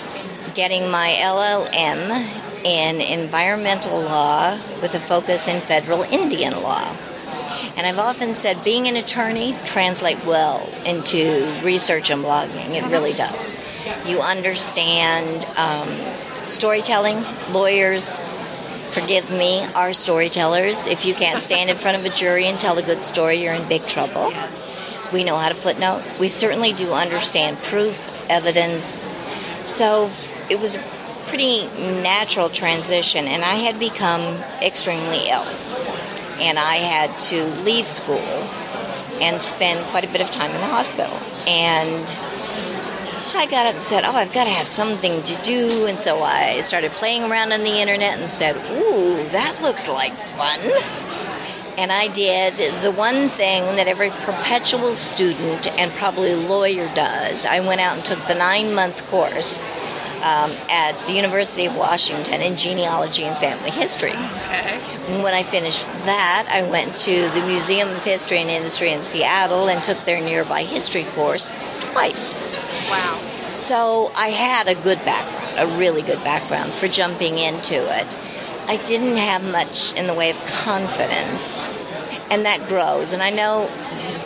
getting 0.53 0.89
my 0.89 1.09
LLM 1.19 2.63
in 2.63 3.01
environmental 3.01 3.99
law 3.99 4.57
with 4.81 4.95
a 4.95 5.01
focus 5.01 5.49
in 5.49 5.59
federal 5.59 6.03
Indian 6.03 6.53
law. 6.61 6.95
And 7.79 7.87
I've 7.87 7.97
often 7.97 8.35
said 8.35 8.61
being 8.65 8.89
an 8.89 8.97
attorney 8.97 9.55
translates 9.63 10.25
well 10.25 10.69
into 10.85 11.49
research 11.63 12.09
and 12.09 12.21
blogging. 12.21 12.75
It 12.75 12.83
really 12.91 13.13
does. 13.13 13.53
You 14.05 14.19
understand 14.19 15.45
um, 15.55 15.87
storytelling. 16.45 17.23
Lawyers, 17.53 18.21
forgive 18.89 19.31
me, 19.31 19.63
are 19.75 19.93
storytellers. 19.93 20.87
If 20.87 21.05
you 21.05 21.13
can't 21.13 21.41
stand 21.41 21.69
in 21.69 21.77
front 21.77 21.95
of 21.95 22.03
a 22.03 22.09
jury 22.09 22.47
and 22.47 22.59
tell 22.59 22.77
a 22.77 22.83
good 22.83 23.01
story, 23.01 23.41
you're 23.41 23.53
in 23.53 23.65
big 23.69 23.85
trouble. 23.85 24.33
We 25.13 25.23
know 25.23 25.37
how 25.37 25.47
to 25.47 25.55
footnote. 25.55 26.03
We 26.19 26.27
certainly 26.27 26.73
do 26.73 26.91
understand 26.91 27.59
proof, 27.59 28.13
evidence. 28.29 29.09
So 29.63 30.11
it 30.49 30.59
was 30.59 30.75
a 30.75 30.83
pretty 31.27 31.65
natural 32.01 32.49
transition, 32.49 33.23
and 33.23 33.41
I 33.41 33.55
had 33.55 33.79
become 33.79 34.35
extremely 34.61 35.29
ill. 35.29 35.45
And 36.39 36.57
I 36.57 36.77
had 36.77 37.17
to 37.19 37.45
leave 37.63 37.87
school 37.87 38.17
and 39.21 39.39
spend 39.41 39.85
quite 39.87 40.03
a 40.03 40.11
bit 40.11 40.21
of 40.21 40.31
time 40.31 40.51
in 40.51 40.61
the 40.61 40.67
hospital. 40.67 41.13
And 41.47 42.09
I 43.35 43.47
got 43.49 43.67
up 43.67 43.75
and 43.75 43.83
said, 43.83 44.05
Oh, 44.05 44.13
I've 44.13 44.33
got 44.33 44.45
to 44.45 44.49
have 44.49 44.67
something 44.67 45.21
to 45.23 45.41
do. 45.41 45.85
And 45.85 45.99
so 45.99 46.23
I 46.23 46.61
started 46.61 46.91
playing 46.93 47.23
around 47.23 47.51
on 47.51 47.61
the 47.61 47.79
internet 47.79 48.19
and 48.19 48.29
said, 48.29 48.55
Ooh, 48.55 49.23
that 49.29 49.59
looks 49.61 49.87
like 49.87 50.15
fun. 50.15 50.59
And 51.77 51.91
I 51.93 52.07
did 52.09 52.55
the 52.81 52.91
one 52.91 53.29
thing 53.29 53.63
that 53.77 53.87
every 53.87 54.09
perpetual 54.09 54.95
student 54.95 55.67
and 55.79 55.93
probably 55.93 56.35
lawyer 56.35 56.93
does. 56.93 57.45
I 57.45 57.61
went 57.61 57.79
out 57.79 57.95
and 57.95 58.03
took 58.03 58.25
the 58.27 58.35
nine 58.35 58.73
month 58.73 59.07
course 59.07 59.63
um, 60.21 60.51
at 60.69 60.93
the 61.07 61.13
University 61.13 61.65
of 61.65 61.75
Washington 61.75 62.41
in 62.41 62.55
genealogy 62.55 63.23
and 63.23 63.37
family 63.37 63.71
history. 63.71 64.11
Okay. 64.11 64.79
And 65.07 65.23
when 65.23 65.33
I 65.33 65.43
finished 65.43 65.85
that, 66.05 66.47
I 66.51 66.69
went 66.69 66.97
to 66.99 67.29
the 67.29 67.41
Museum 67.45 67.89
of 67.89 68.03
History 68.03 68.39
and 68.39 68.49
Industry 68.49 68.91
in 68.91 69.01
Seattle 69.01 69.67
and 69.69 69.83
took 69.83 69.97
their 70.05 70.21
nearby 70.21 70.63
history 70.63 71.05
course 71.15 71.53
twice. 71.79 72.35
Wow. 72.89 73.19
So 73.49 74.11
I 74.15 74.27
had 74.27 74.67
a 74.67 74.75
good 74.75 75.03
background, 75.05 75.69
a 75.69 75.77
really 75.77 76.03
good 76.03 76.23
background 76.23 76.73
for 76.73 76.87
jumping 76.87 77.37
into 77.37 77.75
it. 77.75 78.19
I 78.67 78.77
didn't 78.85 79.17
have 79.17 79.43
much 79.43 79.93
in 79.95 80.05
the 80.05 80.13
way 80.13 80.29
of 80.29 80.39
confidence, 80.45 81.67
and 82.29 82.45
that 82.45 82.67
grows. 82.67 83.13
And 83.13 83.23
I 83.23 83.31
know 83.31 83.67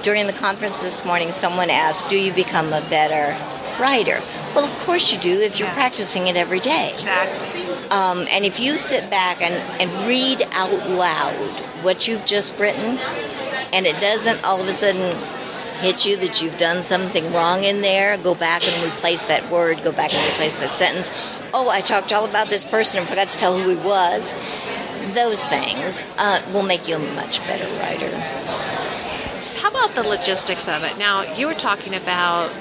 during 0.02 0.28
the 0.28 0.34
conference 0.34 0.82
this 0.82 1.06
morning, 1.06 1.32
someone 1.32 1.70
asked, 1.70 2.10
Do 2.10 2.18
you 2.18 2.34
become 2.34 2.74
a 2.74 2.82
better 2.90 3.32
writer? 3.80 4.20
Well, 4.56 4.66
of 4.66 4.78
course 4.80 5.12
you 5.12 5.20
do 5.20 5.42
if 5.42 5.60
you're 5.60 5.70
practicing 5.70 6.28
it 6.28 6.36
every 6.36 6.60
day. 6.60 6.92
Exactly. 6.94 7.90
Um, 7.90 8.26
and 8.30 8.46
if 8.46 8.60
you 8.60 8.78
sit 8.78 9.10
back 9.10 9.42
and, 9.42 9.54
and 9.80 10.08
read 10.08 10.42
out 10.52 10.90
loud 10.90 11.60
what 11.84 12.08
you've 12.08 12.26
just 12.26 12.58
written, 12.58 12.98
and 13.74 13.86
it 13.86 14.00
doesn't 14.00 14.44
all 14.44 14.62
of 14.62 14.68
a 14.68 14.74
sudden 14.74 15.20
hit 15.80 16.06
you 16.06 16.16
that 16.18 16.42
you've 16.42 16.58
done 16.58 16.82
something 16.82 17.32
wrong 17.34 17.64
in 17.64 17.82
there, 17.82 18.18
go 18.18 18.34
back 18.34 18.66
and 18.68 18.92
replace 18.92 19.26
that 19.26 19.50
word, 19.52 19.84
go 19.84 19.92
back 19.92 20.14
and 20.14 20.34
replace 20.34 20.56
that 20.56 20.74
sentence. 20.76 21.12
Oh, 21.54 21.70
I 21.70 21.82
talked 21.82 22.14
all 22.14 22.26
about 22.26 22.48
this 22.48 22.64
person 22.64 23.00
and 23.00 23.08
forgot 23.08 23.28
to 23.30 23.38
tell 23.38 23.58
who 23.58 23.70
he 23.70 23.76
was. 23.76 24.34
Those 25.14 25.46
things 25.46 26.04
uh, 26.18 26.42
will 26.54 26.64
make 26.64 26.88
you 26.88 26.96
a 26.96 27.14
much 27.16 27.42
better 27.42 27.66
writer. 27.80 28.10
How 29.60 29.70
about 29.70 29.94
the 29.94 30.04
logistics 30.04 30.68
of 30.68 30.84
it? 30.84 30.98
Now, 30.98 31.22
you 31.36 31.48
were 31.48 31.54
talking 31.54 31.94
about 31.96 32.52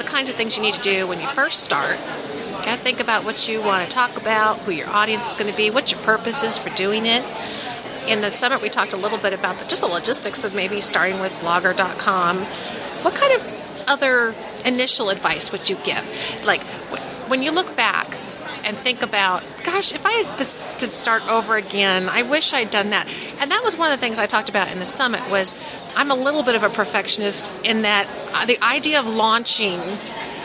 the 0.00 0.06
kinds 0.06 0.28
of 0.28 0.34
things 0.34 0.56
you 0.56 0.62
need 0.62 0.74
to 0.74 0.80
do 0.80 1.06
when 1.06 1.20
you 1.20 1.28
first 1.28 1.62
start. 1.62 1.98
You 1.98 2.66
got 2.66 2.78
to 2.78 2.82
think 2.82 3.00
about 3.00 3.24
what 3.24 3.48
you 3.48 3.60
want 3.62 3.88
to 3.88 3.94
talk 3.94 4.16
about, 4.16 4.58
who 4.60 4.72
your 4.72 4.88
audience 4.88 5.30
is 5.30 5.36
going 5.36 5.50
to 5.50 5.56
be, 5.56 5.70
what 5.70 5.92
your 5.92 6.00
purpose 6.00 6.42
is 6.42 6.58
for 6.58 6.70
doing 6.70 7.06
it 7.06 7.24
in 8.10 8.20
the 8.20 8.30
summit, 8.30 8.60
we 8.60 8.68
talked 8.68 8.92
a 8.92 8.96
little 8.96 9.18
bit 9.18 9.32
about 9.32 9.58
the, 9.58 9.64
just 9.66 9.82
the 9.82 9.88
logistics 9.88 10.44
of 10.44 10.54
maybe 10.54 10.80
starting 10.80 11.20
with 11.20 11.32
blogger.com. 11.34 12.38
What 13.02 13.14
kind 13.14 13.32
of 13.34 13.84
other 13.86 14.34
initial 14.64 15.10
advice 15.10 15.52
would 15.52 15.68
you 15.68 15.76
give? 15.84 16.04
Like, 16.44 16.62
when 17.28 17.42
you 17.42 17.52
look 17.52 17.76
back 17.76 18.18
and 18.64 18.76
think 18.76 19.02
about, 19.02 19.42
gosh, 19.72 19.92
if 19.92 20.04
I 20.04 20.12
had 20.12 20.38
this 20.38 20.58
to 20.78 20.86
start 20.86 21.26
over 21.28 21.56
again, 21.56 22.08
I 22.08 22.22
wish 22.22 22.52
I'd 22.52 22.70
done 22.70 22.90
that. 22.90 23.08
And 23.40 23.50
that 23.50 23.62
was 23.62 23.76
one 23.76 23.90
of 23.90 23.98
the 23.98 24.04
things 24.04 24.18
I 24.18 24.26
talked 24.26 24.48
about 24.48 24.70
in 24.70 24.78
the 24.78 24.86
summit 24.86 25.28
was 25.30 25.56
I'm 25.96 26.10
a 26.10 26.14
little 26.14 26.42
bit 26.42 26.54
of 26.54 26.62
a 26.62 26.70
perfectionist 26.70 27.52
in 27.64 27.82
that 27.82 28.08
uh, 28.32 28.46
the 28.46 28.62
idea 28.64 28.98
of 28.98 29.06
launching 29.06 29.80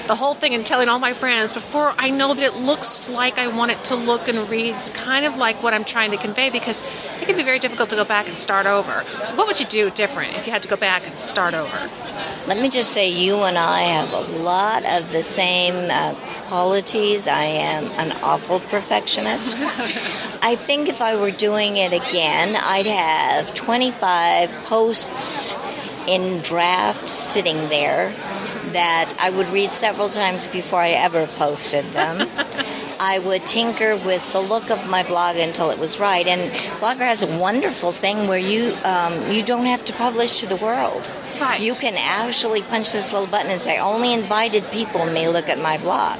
the 0.07 0.15
whole 0.15 0.35
thing 0.35 0.53
and 0.53 0.65
telling 0.65 0.89
all 0.89 0.99
my 0.99 1.13
friends 1.13 1.53
before 1.53 1.93
I 1.97 2.09
know 2.09 2.33
that 2.33 2.43
it 2.43 2.55
looks 2.55 3.09
like 3.09 3.39
I 3.39 3.47
want 3.47 3.71
it 3.71 3.83
to 3.85 3.95
look 3.95 4.27
and 4.27 4.49
reads 4.49 4.91
kind 4.91 5.25
of 5.25 5.37
like 5.37 5.61
what 5.63 5.73
I'm 5.73 5.83
trying 5.83 6.11
to 6.11 6.17
convey 6.17 6.49
because 6.49 6.81
it 7.21 7.27
can 7.27 7.35
be 7.35 7.43
very 7.43 7.59
difficult 7.59 7.89
to 7.89 7.95
go 7.95 8.05
back 8.05 8.27
and 8.27 8.37
start 8.37 8.65
over. 8.65 9.01
What 9.35 9.47
would 9.47 9.59
you 9.59 9.65
do 9.65 9.89
different 9.89 10.35
if 10.37 10.45
you 10.45 10.53
had 10.53 10.63
to 10.63 10.69
go 10.69 10.75
back 10.75 11.07
and 11.07 11.15
start 11.17 11.53
over? 11.53 11.89
Let 12.47 12.57
me 12.57 12.69
just 12.69 12.91
say, 12.91 13.09
you 13.09 13.37
and 13.37 13.57
I 13.57 13.79
have 13.81 14.13
a 14.13 14.37
lot 14.37 14.85
of 14.85 15.11
the 15.11 15.23
same 15.23 15.89
uh, 15.89 16.13
qualities. 16.47 17.27
I 17.27 17.43
am 17.43 17.85
an 17.93 18.11
awful 18.21 18.59
perfectionist. 18.59 19.55
I 20.43 20.55
think 20.55 20.87
if 20.87 21.01
I 21.01 21.15
were 21.15 21.31
doing 21.31 21.77
it 21.77 21.91
again, 21.91 22.55
I'd 22.55 22.85
have 22.85 23.55
25 23.55 24.51
posts 24.65 25.57
in 26.07 26.41
draft 26.41 27.09
sitting 27.09 27.67
there 27.69 28.13
that 28.75 29.15
I 29.19 29.29
would 29.29 29.47
read 29.47 29.71
several 29.71 30.09
times 30.09 30.47
before 30.47 30.81
I 30.81 30.89
ever 30.89 31.27
posted 31.27 31.85
them. 31.93 32.29
I 32.99 33.19
would 33.19 33.45
tinker 33.45 33.95
with 33.95 34.33
the 34.33 34.41
look 34.41 34.69
of 34.69 34.85
my 34.89 35.01
blog 35.03 35.37
until 35.37 35.69
it 35.69 35.79
was 35.79 35.97
right. 35.97 36.27
And 36.27 36.51
Blogger 36.81 37.07
has 37.07 37.23
a 37.23 37.39
wonderful 37.39 37.93
thing 37.93 38.27
where 38.27 38.37
you 38.37 38.73
um, 38.83 39.31
you 39.31 39.43
don't 39.43 39.65
have 39.65 39.85
to 39.85 39.93
publish 39.93 40.41
to 40.41 40.47
the 40.47 40.57
world. 40.57 41.09
Right. 41.39 41.61
You 41.61 41.73
can 41.73 41.95
actually 41.97 42.63
punch 42.63 42.91
this 42.91 43.13
little 43.13 43.27
button 43.27 43.49
and 43.49 43.61
say 43.61 43.79
only 43.79 44.11
invited 44.11 44.69
people 44.71 45.05
may 45.05 45.29
look 45.29 45.47
at 45.47 45.59
my 45.59 45.77
blog. 45.77 46.19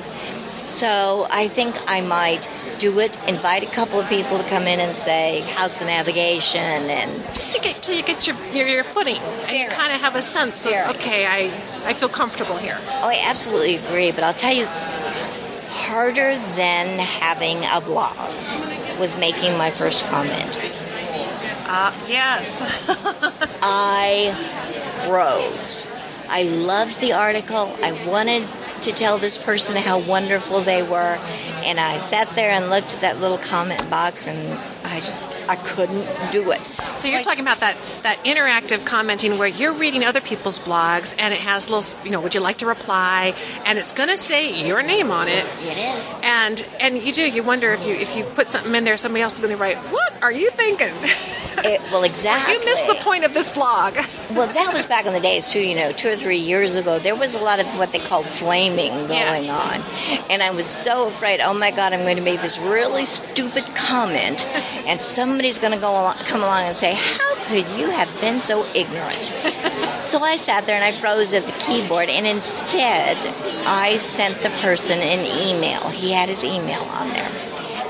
So 0.66 1.28
I 1.30 1.48
think 1.48 1.76
I 1.88 2.02
might 2.02 2.50
do 2.80 3.00
it, 3.00 3.18
invite 3.28 3.64
a 3.64 3.68
couple 3.68 4.00
of 4.00 4.10
people 4.10 4.38
to 4.38 4.44
come 4.44 4.64
in 4.64 4.80
and 4.80 4.96
say, 4.96 5.42
"How's 5.54 5.76
the 5.76 5.86
navigation?" 5.86 6.90
and 6.90 7.24
just 7.36 7.52
to 7.52 7.60
get 7.60 7.82
till 7.84 7.96
you 7.96 8.04
get 8.04 8.26
your 8.26 8.36
your, 8.52 8.68
your 8.68 8.84
footing 8.84 9.18
and 9.48 9.58
you 9.58 9.68
kind 9.68 9.94
of 9.94 10.02
have 10.02 10.16
a 10.16 10.22
sense 10.22 10.66
of 10.66 10.74
okay, 10.96 11.26
I 11.26 11.52
I 11.86 11.94
feel 11.94 12.10
comfortable 12.10 12.58
here. 12.58 12.80
Oh, 12.82 13.08
I 13.08 13.22
absolutely 13.26 13.76
agree. 13.76 14.12
But 14.12 14.24
I'll 14.24 14.34
tell 14.34 14.54
you, 14.54 14.66
harder 14.66 16.36
than 16.56 17.00
having 17.00 17.64
a 17.66 17.82
blog 17.82 18.18
was 19.00 19.18
making 19.18 19.58
my 19.58 19.72
first 19.72 20.06
comment. 20.08 20.60
Uh, 21.68 21.94
yes. 22.08 22.62
I 23.62 24.34
froze. 25.06 25.90
I 26.28 26.44
loved 26.44 27.02
the 27.02 27.14
article. 27.14 27.76
I 27.84 27.92
wanted 28.08 28.48
to 28.86 28.92
tell 28.92 29.18
this 29.18 29.36
person 29.36 29.76
how 29.76 30.00
wonderful 30.00 30.62
they 30.62 30.84
were. 30.84 31.18
And 31.64 31.80
I 31.80 31.98
sat 31.98 32.30
there 32.30 32.52
and 32.52 32.70
looked 32.70 32.94
at 32.94 33.02
that 33.02 33.20
little 33.20 33.40
comment 33.40 33.90
box 33.90 34.28
and 34.28 34.60
I 34.84 35.00
just, 35.00 35.32
I 35.50 35.56
couldn't 35.56 36.08
do 36.32 36.52
it. 36.52 36.62
So 37.00 37.08
you're 37.08 37.24
talking 37.24 37.42
about 37.42 37.60
that, 37.62 37.78
that 38.04 38.24
interactive 38.24 38.86
commenting 38.86 39.38
where 39.40 39.48
you're 39.48 39.74
reading 39.74 40.04
other 40.04 40.22
people's 40.22 40.60
blogs 40.60 41.16
and 41.18 41.34
it 41.34 41.40
has 41.40 41.70
little, 41.70 42.06
you 42.06 42.12
know, 42.12 42.22
would 42.22 42.36
you 42.36 42.42
like 42.42 42.58
to 42.60 42.68
reply? 42.68 43.34
And 43.66 43.80
it's 43.80 43.94
going 43.94 44.10
to 44.10 44.18
say 44.18 44.68
your 44.68 44.84
name 44.84 45.10
on 45.10 45.28
it. 45.28 45.46
It 45.62 45.78
is. 45.78 46.16
And, 46.22 46.68
and 46.80 47.02
you 47.02 47.12
do, 47.12 47.28
you 47.28 47.42
wonder 47.42 47.74
if 47.74 47.88
you, 47.88 47.96
if 47.96 48.16
you 48.16 48.24
put 48.24 48.50
something 48.50 48.74
in 48.76 48.84
there, 48.84 48.96
somebody 48.98 49.24
else 49.24 49.34
is 49.34 49.40
going 49.40 49.52
to 49.52 49.58
write, 49.58 49.78
what 49.78 50.14
are 50.22 50.32
you 50.32 50.52
thinking? 50.52 50.94
It, 51.64 51.82
well, 51.92 52.04
exactly. 52.04 52.54
you 52.60 52.66
missed 52.66 52.88
the 52.88 52.96
point 52.96 53.24
of 53.24 53.34
this 53.34 53.50
blog. 53.50 53.96
Well, 54.32 54.48
that 54.48 54.72
was 54.74 54.86
back 54.86 55.06
in 55.06 55.14
the 55.14 55.20
days 55.20 55.50
too. 55.50 55.62
You 55.62 55.76
know, 55.76 55.92
two 55.92 56.10
or 56.10 56.16
three 56.16 56.38
years 56.38 56.76
ago, 56.76 57.00
there 57.00 57.16
was 57.16 57.34
a 57.36 57.40
lot 57.40 57.60
of 57.60 57.66
what 57.78 57.92
they 57.92 58.00
called 58.00 58.26
going 58.78 59.10
Yes. 59.10 59.50
on, 59.50 60.22
and 60.30 60.44
I 60.44 60.52
was 60.52 60.66
so 60.66 61.08
afraid. 61.08 61.40
Oh 61.42 61.54
my 61.54 61.72
God, 61.72 61.94
I'm 61.94 62.02
going 62.02 62.18
to 62.18 62.22
make 62.24 62.42
this 62.42 62.60
really 62.60 63.06
stupid 63.06 63.66
comment, 63.76 64.46
and 64.88 65.02
somebody's 65.02 65.60
going 65.60 65.74
to 65.74 65.80
go 65.80 65.92
along, 65.92 66.16
come 66.26 66.42
along 66.42 66.64
and 66.64 66.76
say, 66.78 66.94
"How 66.94 67.36
could 67.46 67.68
you 67.78 67.90
have 67.90 68.10
been 68.22 68.40
so 68.40 68.66
ignorant?" 68.74 69.26
so 70.02 70.20
I 70.24 70.36
sat 70.38 70.66
there 70.66 70.76
and 70.76 70.84
I 70.86 70.92
froze 70.92 71.34
at 71.34 71.46
the 71.46 71.54
keyboard, 71.54 72.10
and 72.10 72.26
instead, 72.26 73.18
I 73.66 73.98
sent 73.98 74.42
the 74.42 74.50
person 74.62 75.00
an 75.00 75.26
email. 75.26 75.90
He 75.90 76.12
had 76.12 76.30
his 76.30 76.44
email 76.44 76.82
on 76.82 77.10
there. 77.10 77.30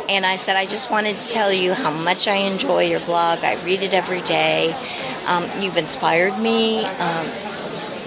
And 0.08 0.24
I 0.24 0.36
said, 0.36 0.56
I 0.56 0.68
just 0.68 0.92
wanted 0.92 1.18
to 1.18 1.28
tell 1.30 1.52
you 1.52 1.74
how 1.74 1.90
much 1.90 2.28
I 2.28 2.36
enjoy 2.36 2.84
your 2.84 3.00
blog. 3.00 3.40
I 3.44 3.56
read 3.66 3.82
it 3.82 3.96
every 3.96 4.22
day. 4.22 4.72
Um, 5.26 5.50
you've 5.60 5.78
inspired 5.78 6.38
me. 6.38 6.86
Um, 6.86 7.26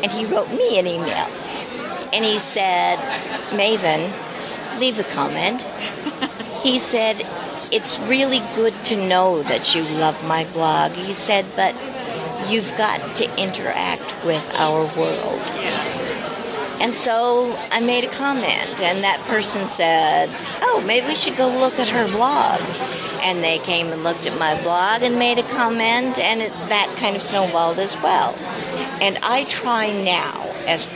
and 0.04 0.12
he 0.12 0.24
wrote 0.24 0.48
me 0.52 0.78
an 0.78 0.86
email. 0.86 1.26
And 2.12 2.24
he 2.24 2.38
said, 2.38 2.98
Maven, 3.50 4.12
leave 4.78 4.98
a 4.98 5.04
comment. 5.04 5.62
he 6.62 6.78
said, 6.78 7.26
It's 7.72 7.98
really 8.00 8.40
good 8.54 8.74
to 8.86 9.08
know 9.08 9.42
that 9.42 9.74
you 9.74 9.82
love 9.82 10.24
my 10.24 10.44
blog. 10.44 10.92
He 10.92 11.12
said, 11.12 11.46
But 11.56 11.74
you've 12.48 12.76
got 12.76 13.16
to 13.16 13.40
interact 13.40 14.14
with 14.24 14.44
our 14.54 14.84
world. 14.96 15.42
And 16.80 16.94
so 16.94 17.56
I 17.72 17.80
made 17.80 18.04
a 18.04 18.08
comment, 18.08 18.80
and 18.80 19.02
that 19.02 19.20
person 19.26 19.66
said, 19.66 20.30
Oh, 20.62 20.82
maybe 20.86 21.08
we 21.08 21.14
should 21.16 21.36
go 21.36 21.48
look 21.48 21.78
at 21.78 21.88
her 21.88 22.06
blog. 22.08 22.60
And 23.20 23.42
they 23.42 23.58
came 23.58 23.88
and 23.88 24.04
looked 24.04 24.26
at 24.26 24.38
my 24.38 24.60
blog 24.62 25.02
and 25.02 25.18
made 25.18 25.38
a 25.38 25.42
comment, 25.42 26.20
and 26.20 26.40
it, 26.40 26.52
that 26.68 26.94
kind 26.98 27.16
of 27.16 27.22
snowballed 27.22 27.80
as 27.80 27.96
well. 27.96 28.34
And 29.02 29.18
I 29.24 29.44
try 29.44 29.90
now, 29.90 30.40
as, 30.68 30.94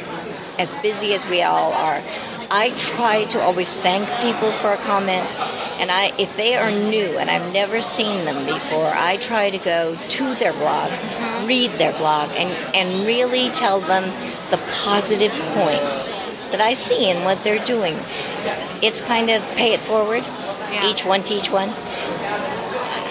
as 0.58 0.74
busy 0.74 1.14
as 1.14 1.28
we 1.28 1.42
all 1.42 1.72
are, 1.72 2.02
I 2.50 2.70
try 2.76 3.24
to 3.26 3.40
always 3.40 3.72
thank 3.72 4.06
people 4.20 4.52
for 4.52 4.72
a 4.72 4.76
comment. 4.76 5.38
And 5.80 5.90
I, 5.90 6.12
if 6.18 6.36
they 6.36 6.54
are 6.56 6.70
new 6.70 7.18
and 7.18 7.30
I've 7.30 7.52
never 7.52 7.80
seen 7.80 8.24
them 8.24 8.44
before, 8.44 8.92
I 8.94 9.16
try 9.16 9.50
to 9.50 9.58
go 9.58 9.96
to 9.96 10.34
their 10.34 10.52
blog, 10.52 10.90
mm-hmm. 10.90 11.46
read 11.46 11.70
their 11.72 11.92
blog, 11.96 12.30
and, 12.36 12.50
and 12.76 13.06
really 13.06 13.48
tell 13.50 13.80
them 13.80 14.04
the 14.50 14.58
positive 14.84 15.32
points 15.54 16.12
that 16.50 16.60
I 16.60 16.74
see 16.74 17.08
in 17.10 17.24
what 17.24 17.42
they're 17.42 17.64
doing. 17.64 17.96
It's 18.82 19.00
kind 19.00 19.30
of 19.30 19.42
pay 19.56 19.72
it 19.72 19.80
forward, 19.80 20.24
Yeah. 20.70 20.90
each 20.90 21.06
one 21.06 21.22
teach 21.22 21.50
one. 21.50 21.70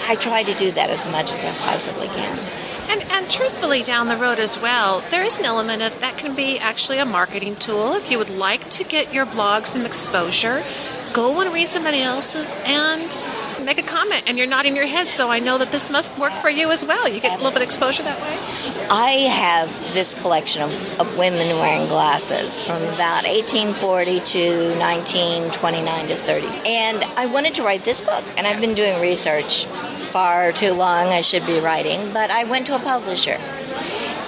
I 0.08 0.16
try 0.18 0.42
to 0.42 0.54
do 0.54 0.70
that 0.72 0.90
as 0.90 1.04
much 1.10 1.32
as 1.32 1.44
I 1.44 1.52
possibly 1.56 2.06
can. 2.08 2.61
And, 2.88 3.02
and 3.10 3.30
truthfully, 3.30 3.82
down 3.82 4.08
the 4.08 4.16
road 4.16 4.38
as 4.38 4.60
well, 4.60 5.02
there 5.10 5.22
is 5.22 5.38
an 5.38 5.44
element 5.44 5.82
of 5.82 5.98
that 6.00 6.18
can 6.18 6.34
be 6.34 6.58
actually 6.58 6.98
a 6.98 7.04
marketing 7.04 7.56
tool. 7.56 7.94
If 7.94 8.10
you 8.10 8.18
would 8.18 8.30
like 8.30 8.68
to 8.70 8.84
get 8.84 9.12
your 9.14 9.26
blog 9.26 9.66
some 9.66 9.86
exposure, 9.86 10.64
go 11.12 11.40
and 11.40 11.52
read 11.52 11.68
somebody 11.68 12.00
else's 12.00 12.56
and 12.64 13.16
make 13.64 13.78
a 13.78 13.82
comment. 13.82 14.24
And 14.26 14.38
you're 14.38 14.46
nodding 14.46 14.76
your 14.76 14.86
head, 14.86 15.08
so 15.08 15.30
I 15.30 15.38
know 15.38 15.58
that 15.58 15.70
this 15.70 15.90
must 15.90 16.16
work 16.18 16.32
for 16.34 16.50
you 16.50 16.70
as 16.70 16.84
well. 16.84 17.08
You 17.08 17.20
get 17.20 17.32
a 17.32 17.36
little 17.36 17.52
bit 17.52 17.62
of 17.62 17.66
exposure 17.66 18.02
that 18.02 18.20
way. 18.20 18.61
I 18.90 19.10
have 19.30 19.68
this 19.94 20.14
collection 20.14 20.62
of, 20.62 21.00
of 21.00 21.16
women 21.16 21.56
wearing 21.58 21.88
glasses 21.88 22.60
from 22.60 22.82
about 22.82 23.24
1840 23.24 24.20
to 24.20 24.78
1929 24.78 26.08
to 26.08 26.14
30. 26.14 26.46
And 26.66 27.02
I 27.16 27.26
wanted 27.26 27.54
to 27.54 27.62
write 27.62 27.84
this 27.84 28.00
book, 28.00 28.24
and 28.36 28.46
I've 28.46 28.60
been 28.60 28.74
doing 28.74 29.00
research 29.00 29.66
far 29.66 30.52
too 30.52 30.72
long. 30.72 31.08
I 31.08 31.20
should 31.20 31.46
be 31.46 31.60
writing, 31.60 32.12
but 32.12 32.30
I 32.30 32.44
went 32.44 32.66
to 32.66 32.76
a 32.76 32.78
publisher. 32.78 33.38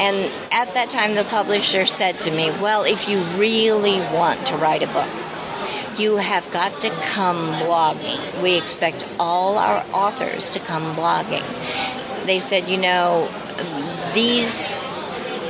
And 0.00 0.30
at 0.52 0.74
that 0.74 0.90
time, 0.90 1.14
the 1.14 1.24
publisher 1.24 1.86
said 1.86 2.18
to 2.20 2.30
me, 2.30 2.50
Well, 2.50 2.84
if 2.84 3.08
you 3.08 3.22
really 3.38 4.00
want 4.14 4.46
to 4.46 4.56
write 4.56 4.82
a 4.82 4.86
book, 4.88 5.10
you 5.98 6.16
have 6.16 6.50
got 6.50 6.80
to 6.80 6.90
come 6.90 7.52
blogging. 7.54 8.42
We 8.42 8.56
expect 8.56 9.14
all 9.20 9.58
our 9.58 9.84
authors 9.92 10.50
to 10.50 10.58
come 10.58 10.96
blogging. 10.96 11.44
They 12.26 12.38
said, 12.38 12.68
you 12.68 12.78
know, 12.78 13.28
these 14.14 14.72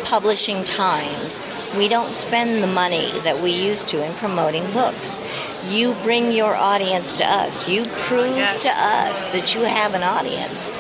publishing 0.05 0.64
times, 0.64 1.42
we 1.77 1.88
don't 1.88 2.14
spend 2.14 2.62
the 2.62 2.66
money 2.66 3.11
that 3.20 3.42
we 3.42 3.50
used 3.50 3.88
to 3.88 4.05
in 4.05 4.12
promoting 4.14 4.70
books. 4.72 5.18
You 5.66 5.94
bring 6.03 6.31
your 6.31 6.55
audience 6.55 7.18
to 7.18 7.24
us. 7.24 7.68
You 7.68 7.87
prove 7.87 8.61
to 8.61 8.70
us 8.70 9.31
that 9.31 9.55
you 9.55 9.62
have 9.62 9.94
an 9.94 10.03
audience, 10.03 10.70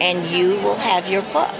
and 0.00 0.26
you 0.26 0.56
will 0.60 0.76
have 0.76 1.08
your 1.08 1.22
book. 1.22 1.54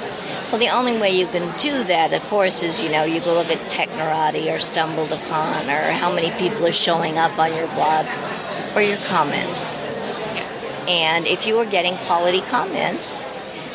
Well, 0.50 0.58
the 0.58 0.68
only 0.68 0.98
way 0.98 1.10
you 1.10 1.26
can 1.26 1.56
do 1.56 1.84
that, 1.84 2.12
of 2.12 2.22
course, 2.24 2.62
is 2.62 2.82
you 2.82 2.90
know 2.90 3.04
you 3.04 3.20
go 3.20 3.34
look 3.34 3.50
at 3.50 3.70
Technorati 3.70 4.54
or 4.54 4.58
Stumbled 4.58 5.12
Upon 5.12 5.70
or 5.70 5.92
how 5.92 6.14
many 6.14 6.30
people 6.32 6.66
are 6.66 6.72
showing 6.72 7.16
up 7.16 7.38
on 7.38 7.54
your 7.54 7.68
blog 7.68 8.06
or 8.74 8.82
your 8.82 8.98
comments. 8.98 9.72
And 10.86 11.26
if 11.26 11.46
you 11.46 11.58
are 11.58 11.64
getting 11.64 11.96
quality 11.98 12.42
comments, 12.42 13.26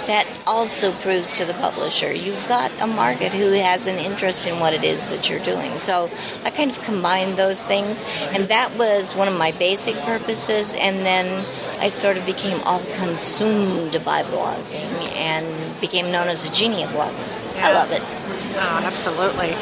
that 0.08 0.26
also 0.48 0.92
proves 0.92 1.34
to 1.34 1.46
the 1.46 1.54
publisher 1.54 2.12
you've 2.12 2.48
got 2.48 2.72
a 2.82 2.88
market 2.88 3.34
who 3.34 3.52
has 3.52 3.88
an 3.88 3.98
interest 3.98 4.48
in 4.48 4.60
what 4.60 4.74
it 4.74 4.84
is 4.84 5.10
that 5.10 5.30
you're 5.30 5.40
doing. 5.40 5.78
So 5.78 6.10
I 6.44 6.50
kind 6.50 6.72
of 6.72 6.82
combined 6.82 7.38
those 7.38 7.64
things, 7.66 8.04
and 8.32 8.46
that 8.46 8.76
was 8.78 9.16
one 9.16 9.28
of 9.28 9.38
my 9.38 9.52
basic 9.52 9.96
purposes. 9.98 10.74
And 10.74 11.06
then 11.06 11.46
I 11.80 11.90
sort 11.90 12.18
of 12.18 12.26
became 12.26 12.62
all 12.62 12.82
consumed 12.96 14.02
by 14.04 14.24
blogging 14.24 14.92
and 15.16 15.80
became 15.80 16.12
known 16.12 16.28
as 16.28 16.48
a 16.50 16.52
genie 16.52 16.84
of 16.84 16.90
blogging. 16.92 17.58
I 17.58 17.74
love 17.74 17.92
it. 17.92 18.02
Oh, 18.02 18.82
absolutely. 18.84 19.54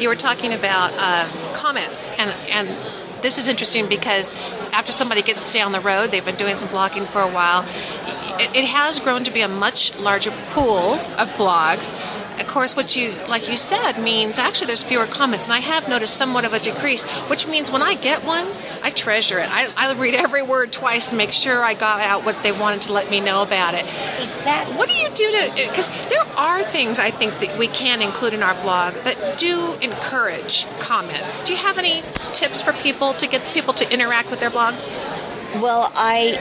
You 0.00 0.08
were 0.08 0.16
talking 0.16 0.52
about 0.52 0.92
uh, 0.96 1.28
comments, 1.54 2.08
and 2.18 2.30
and 2.50 2.68
this 3.22 3.38
is 3.38 3.48
interesting 3.48 3.88
because 3.88 4.34
after 4.72 4.92
somebody 4.92 5.22
gets 5.22 5.42
to 5.42 5.48
stay 5.48 5.60
on 5.60 5.72
the 5.72 5.80
road, 5.80 6.10
they've 6.10 6.24
been 6.24 6.36
doing 6.36 6.56
some 6.56 6.68
blogging 6.68 7.06
for 7.06 7.20
a 7.20 7.28
while. 7.28 7.64
It, 8.40 8.54
it 8.54 8.64
has 8.66 9.00
grown 9.00 9.24
to 9.24 9.30
be 9.30 9.40
a 9.40 9.48
much 9.48 9.96
larger 9.98 10.30
pool 10.50 10.94
of 11.18 11.28
blogs. 11.30 11.96
Of 12.40 12.46
course, 12.46 12.76
what 12.76 12.96
you 12.96 13.12
like 13.28 13.48
you 13.48 13.56
said 13.56 13.98
means 13.98 14.38
actually 14.38 14.68
there's 14.68 14.82
fewer 14.82 15.06
comments, 15.06 15.46
and 15.46 15.52
I 15.52 15.58
have 15.58 15.88
noticed 15.88 16.16
somewhat 16.16 16.44
of 16.44 16.52
a 16.52 16.58
decrease. 16.58 17.04
Which 17.28 17.46
means 17.46 17.70
when 17.70 17.82
I 17.82 17.94
get 17.94 18.24
one, 18.24 18.46
I 18.82 18.90
treasure 18.90 19.38
it. 19.38 19.48
I, 19.50 19.68
I 19.76 19.92
read 19.94 20.14
every 20.14 20.42
word 20.42 20.72
twice 20.72 21.08
and 21.08 21.18
make 21.18 21.30
sure 21.30 21.62
I 21.62 21.74
got 21.74 22.00
out 22.00 22.24
what 22.24 22.42
they 22.42 22.52
wanted 22.52 22.82
to 22.82 22.92
let 22.92 23.10
me 23.10 23.20
know 23.20 23.42
about 23.42 23.74
it. 23.74 23.84
Exactly. 24.22 24.76
What 24.76 24.88
do 24.88 24.94
you 24.94 25.08
do 25.10 25.30
to? 25.30 25.50
Uh, 25.50 25.68
because 25.68 25.88
there 26.08 26.24
are 26.36 26.62
things 26.62 26.98
I 26.98 27.10
think 27.10 27.38
that 27.40 27.58
we 27.58 27.68
can 27.68 28.02
include 28.02 28.34
in 28.34 28.42
our 28.42 28.54
blog 28.62 28.94
that 28.94 29.38
do 29.38 29.74
encourage 29.80 30.66
comments. 30.78 31.42
Do 31.44 31.52
you 31.52 31.58
have 31.58 31.78
any 31.78 32.02
tips 32.32 32.62
for 32.62 32.72
people 32.72 33.14
to 33.14 33.28
get 33.28 33.44
people 33.52 33.74
to 33.74 33.92
interact 33.92 34.30
with 34.30 34.40
their 34.40 34.50
blog? 34.50 34.74
Well, 35.56 35.90
I 35.94 36.36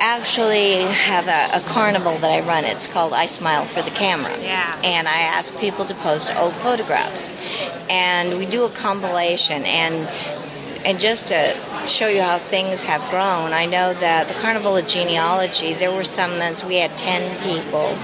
actually 0.00 0.82
have 0.82 1.26
a, 1.28 1.58
a 1.58 1.68
carnival 1.68 2.18
that 2.18 2.30
I 2.30 2.46
run. 2.46 2.64
It's 2.64 2.86
called 2.86 3.12
I 3.12 3.26
Smile 3.26 3.64
for 3.64 3.82
the 3.82 3.90
Camera. 3.90 4.36
Yeah. 4.40 4.80
And 4.84 5.08
I 5.08 5.20
ask 5.20 5.56
people 5.58 5.84
to 5.84 5.94
post 5.94 6.34
old 6.36 6.54
photographs. 6.54 7.30
And 7.90 8.38
we 8.38 8.46
do 8.46 8.64
a 8.64 8.70
compilation 8.70 9.64
and 9.64 10.08
and 10.84 10.98
just 10.98 11.28
to 11.28 11.56
show 11.86 12.08
you 12.08 12.22
how 12.22 12.38
things 12.38 12.82
have 12.84 13.08
grown, 13.08 13.52
I 13.52 13.66
know 13.66 13.94
that 13.94 14.26
the 14.26 14.34
Carnival 14.34 14.76
of 14.76 14.84
Genealogy, 14.84 15.74
there 15.74 15.92
were 15.92 16.02
some 16.02 16.38
months 16.38 16.64
we 16.64 16.76
had 16.76 16.98
10 16.98 17.40
people 17.42 17.94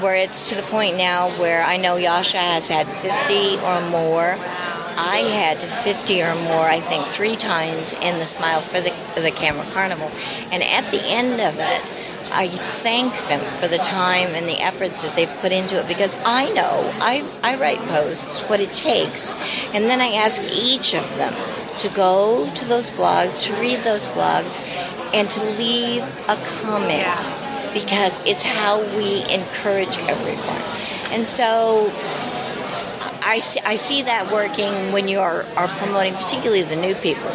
where 0.00 0.14
it's 0.14 0.48
to 0.48 0.54
the 0.54 0.62
point 0.62 0.96
now 0.96 1.28
where 1.38 1.62
I 1.62 1.76
know 1.76 1.96
Jasia 1.96 2.38
has 2.38 2.68
had 2.68 2.86
50 2.86 3.58
or 3.58 3.80
more. 3.90 4.38
I 5.02 5.18
had 5.18 5.58
50 5.58 6.22
or 6.22 6.34
more, 6.34 6.66
I 6.66 6.80
think, 6.80 7.06
three 7.06 7.36
times 7.36 7.94
in 7.94 8.18
the 8.18 8.26
Smile 8.26 8.60
for 8.60 8.80
the, 8.80 8.92
the 9.20 9.30
Camera 9.30 9.64
Carnival. 9.72 10.10
And 10.52 10.62
at 10.62 10.90
the 10.90 11.00
end 11.02 11.40
of 11.40 11.54
it, 11.58 11.92
I 12.32 12.48
thank 12.82 13.12
them 13.28 13.40
for 13.52 13.66
the 13.66 13.78
time 13.78 14.34
and 14.34 14.46
the 14.46 14.60
efforts 14.60 15.02
that 15.02 15.16
they've 15.16 15.34
put 15.40 15.52
into 15.52 15.80
it 15.80 15.88
because 15.88 16.14
I 16.24 16.50
know 16.50 16.92
I, 17.00 17.24
I 17.42 17.56
write 17.56 17.80
posts, 17.80 18.40
what 18.48 18.60
it 18.60 18.72
takes. 18.74 19.30
And 19.74 19.86
then 19.86 20.00
I 20.00 20.12
ask 20.12 20.42
each 20.52 20.94
of 20.94 21.16
them 21.16 21.34
to 21.78 21.88
go 21.88 22.48
to 22.54 22.64
those 22.66 22.90
blogs, 22.90 23.44
to 23.46 23.54
read 23.60 23.80
those 23.80 24.06
blogs, 24.06 24.60
and 25.14 25.28
to 25.30 25.44
leave 25.58 26.02
a 26.28 26.36
comment 26.62 27.00
Yeah. 27.00 27.70
because 27.72 28.24
it's 28.26 28.42
how 28.44 28.80
we 28.96 29.24
encourage 29.32 29.96
everyone. 29.98 30.62
And 31.10 31.26
so 31.26 31.90
I 33.22 33.38
see, 33.40 33.60
I 33.64 33.76
see 33.76 34.02
that 34.02 34.32
working 34.32 34.92
when 34.92 35.08
you 35.08 35.20
are, 35.20 35.44
are 35.56 35.68
promoting, 35.68 36.14
particularly 36.14 36.62
the 36.62 36.76
new 36.76 36.94
people. 36.94 37.30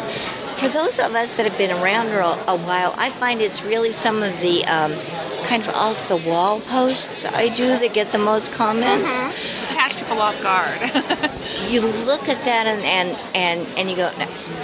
For 0.56 0.68
those 0.68 0.98
of 0.98 1.14
us 1.14 1.34
that 1.36 1.46
have 1.46 1.58
been 1.58 1.70
around 1.70 2.08
for 2.08 2.20
a, 2.20 2.52
a 2.52 2.56
while, 2.56 2.94
I 2.96 3.10
find 3.10 3.40
it's 3.40 3.62
really 3.62 3.92
some 3.92 4.22
of 4.22 4.40
the 4.40 4.64
um, 4.64 4.92
kind 5.44 5.62
of 5.62 5.68
off 5.74 6.08
the 6.08 6.16
wall 6.16 6.60
posts 6.60 7.24
I 7.24 7.48
do 7.48 7.66
that 7.78 7.94
get 7.94 8.10
the 8.10 8.18
most 8.18 8.52
comments. 8.52 9.10
Catch 9.68 9.96
people 9.98 10.20
off 10.20 10.40
guard. 10.42 11.30
You 11.68 11.80
look 11.80 12.28
at 12.28 12.44
that 12.44 12.66
and, 12.66 12.84
and, 12.84 13.18
and, 13.34 13.78
and 13.78 13.90
you 13.90 13.96
go, 13.96 14.12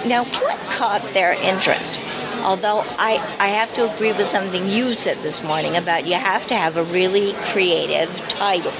now 0.07 0.25
what 0.25 0.57
caught 0.71 1.03
their 1.13 1.33
interest? 1.33 1.99
Although 2.45 2.85
I, 2.97 3.15
I 3.41 3.49
have 3.49 3.73
to 3.75 3.93
agree 3.93 4.13
with 4.13 4.27
something 4.27 4.69
you 4.69 4.95
said 4.95 5.19
this 5.19 5.43
morning 5.43 5.77
about 5.77 6.07
you 6.07 6.15
have 6.15 6.47
to 6.49 6.55
have 6.55 6.77
a 6.77 6.85
really 6.85 7.33
creative 7.51 8.09
title 8.29 8.73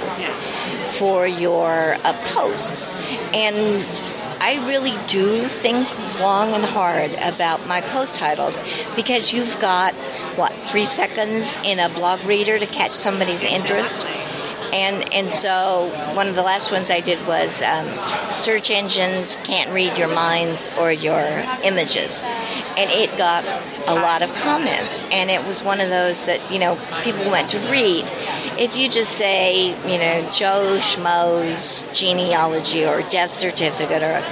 for 0.99 1.27
your 1.27 1.97
uh, 2.05 2.13
posts. 2.27 2.95
And 3.35 3.85
I 4.41 4.67
really 4.67 4.95
do 5.07 5.43
think 5.43 5.89
long 6.19 6.53
and 6.53 6.65
hard 6.65 7.13
about 7.13 7.67
my 7.67 7.81
post 7.81 8.17
titles 8.17 8.61
because 8.97 9.33
you've 9.33 9.59
got, 9.61 9.95
what, 10.37 10.53
three 10.71 10.85
seconds 10.85 11.57
in 11.65 11.79
a 11.79 11.89
blog 11.89 12.25
reader 12.25 12.59
to 12.59 12.67
catch 12.67 12.91
somebody's 12.91 13.45
interest? 13.45 14.07
And, 14.73 15.13
and 15.13 15.31
so 15.31 15.93
one 16.15 16.29
of 16.29 16.35
the 16.35 16.43
last 16.43 16.73
ones 16.73 16.91
I 16.91 17.01
did 17.01 17.25
was 17.27 17.61
um, 17.61 17.87
search 18.33 18.71
engines 18.71 19.37
can't 19.45 19.71
read 19.71 19.99
your 19.99 20.09
minds 20.09 20.69
or 20.79 20.91
your 20.91 21.45
images. 21.63 22.23
And 22.79 22.91
it 22.91 23.17
got 23.19 23.45
a 23.87 23.95
lot 23.95 24.23
of 24.23 24.33
comments. 24.37 24.99
And 25.11 25.31
it 25.31 25.45
was 25.47 25.63
one 25.63 25.81
of 25.81 25.91
those 25.91 26.27
that, 26.27 26.51
you 26.51 26.59
know, 26.59 26.79
people 27.03 27.31
went 27.31 27.51
to 27.51 27.59
read. 27.71 28.05
If 28.59 28.77
you 28.77 28.89
just 28.89 29.13
say, 29.13 29.69
you 29.91 29.99
know, 29.99 30.31
Joe 30.33 30.79
Schmo's 30.79 31.87
genealogy 31.97 32.85
or 32.85 33.03
death 33.03 33.33
certificate, 33.33 34.03
or 34.03 34.23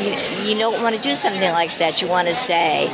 you, 0.00 0.14
you 0.44 0.58
don't 0.58 0.82
want 0.82 0.94
to 0.94 1.00
do 1.00 1.14
something 1.14 1.50
like 1.52 1.78
that. 1.78 2.00
You 2.02 2.08
want 2.08 2.28
to 2.28 2.34
say, 2.34 2.88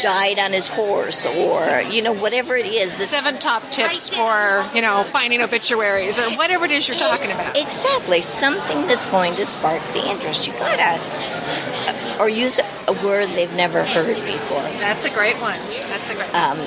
died 0.00 0.38
on 0.38 0.52
his 0.52 0.68
horse, 0.68 1.26
or, 1.26 1.82
you 1.90 2.02
know, 2.02 2.12
whatever 2.12 2.56
it 2.56 2.66
is. 2.66 2.96
The 2.96 3.04
Seven 3.04 3.38
top 3.38 3.70
tips 3.70 4.08
for, 4.08 4.66
you 4.74 4.82
know, 4.82 5.04
finding 5.04 5.42
obituaries 5.42 6.18
or 6.18 6.30
whatever 6.36 6.64
it 6.64 6.70
is 6.70 6.88
you're 6.88 6.96
talking 6.96 7.30
about. 7.30 7.56
Exactly. 7.58 8.20
Something 8.20 8.86
that's 8.86 9.06
going 9.06 9.34
to 9.36 9.46
spark 9.46 9.82
the 9.92 10.08
interest. 10.08 10.46
You 10.46 10.52
gotta, 10.54 11.00
uh, 11.00 12.16
or 12.20 12.28
use 12.28 12.58
a 12.58 12.92
word 13.04 13.28
they've 13.30 13.54
never 13.54 13.84
heard 13.84 14.16
before. 14.26 14.62
That's 14.62 15.04
a 15.04 15.10
great 15.10 15.36
one. 15.40 15.58
That's 15.88 16.10
a 16.10 16.14
great 16.14 16.34
Um, 16.34 16.58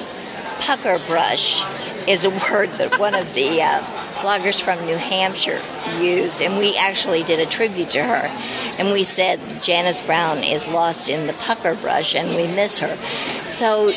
pucker 0.59 0.99
brush 1.07 1.61
is 2.07 2.25
a 2.25 2.29
word 2.29 2.69
that 2.77 2.97
one 2.99 3.13
of 3.13 3.33
the 3.33 3.61
uh, 3.61 3.81
bloggers 4.21 4.61
from 4.61 4.83
New 4.85 4.97
Hampshire 4.97 5.61
used, 5.99 6.41
and 6.41 6.57
we 6.57 6.75
actually 6.77 7.23
did 7.23 7.39
a 7.39 7.45
tribute 7.45 7.91
to 7.91 8.03
her. 8.03 8.29
And 8.81 8.91
we 8.93 9.03
said 9.03 9.39
Janice 9.61 10.01
Brown 10.01 10.39
is 10.43 10.67
lost 10.67 11.07
in 11.07 11.27
the 11.27 11.33
pucker 11.33 11.75
brush, 11.75 12.15
and 12.15 12.29
we 12.35 12.47
miss 12.47 12.79
her. 12.79 12.97
So 13.45 13.93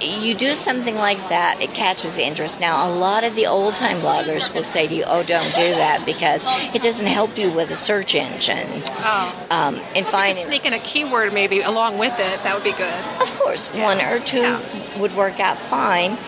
you 0.00 0.34
do 0.34 0.56
something 0.56 0.96
like 0.96 1.28
that, 1.28 1.62
it 1.62 1.70
catches 1.72 2.18
interest. 2.18 2.58
Now, 2.60 2.88
a 2.88 2.90
lot 2.90 3.22
of 3.22 3.36
the 3.36 3.46
old 3.46 3.76
time 3.76 4.00
bloggers 4.00 4.52
will 4.52 4.64
say 4.64 4.88
to 4.88 4.94
you, 4.96 5.04
"Oh, 5.06 5.22
don't 5.22 5.54
do 5.54 5.70
that 5.76 6.04
because 6.04 6.44
it 6.74 6.82
doesn't 6.82 7.06
help 7.06 7.38
you 7.38 7.50
with 7.52 7.70
a 7.70 7.76
search 7.76 8.16
engine." 8.16 8.82
Oh. 8.98 9.46
Um, 9.52 9.80
in 9.94 10.04
finding, 10.04 10.44
Sneak 10.44 10.66
in 10.66 10.72
a 10.72 10.80
keyword 10.80 11.32
maybe 11.32 11.60
along 11.60 11.96
with 11.98 12.18
it. 12.18 12.42
That 12.42 12.52
would 12.54 12.64
be 12.64 12.72
good. 12.72 12.92
of 13.20 13.32
course, 13.38 13.72
one 13.72 14.00
or 14.00 14.18
two 14.18 14.40
Yeah. 14.42 14.60
would 14.98 15.14
work 15.14 15.38
out 15.38 15.56
fine. 15.58 16.18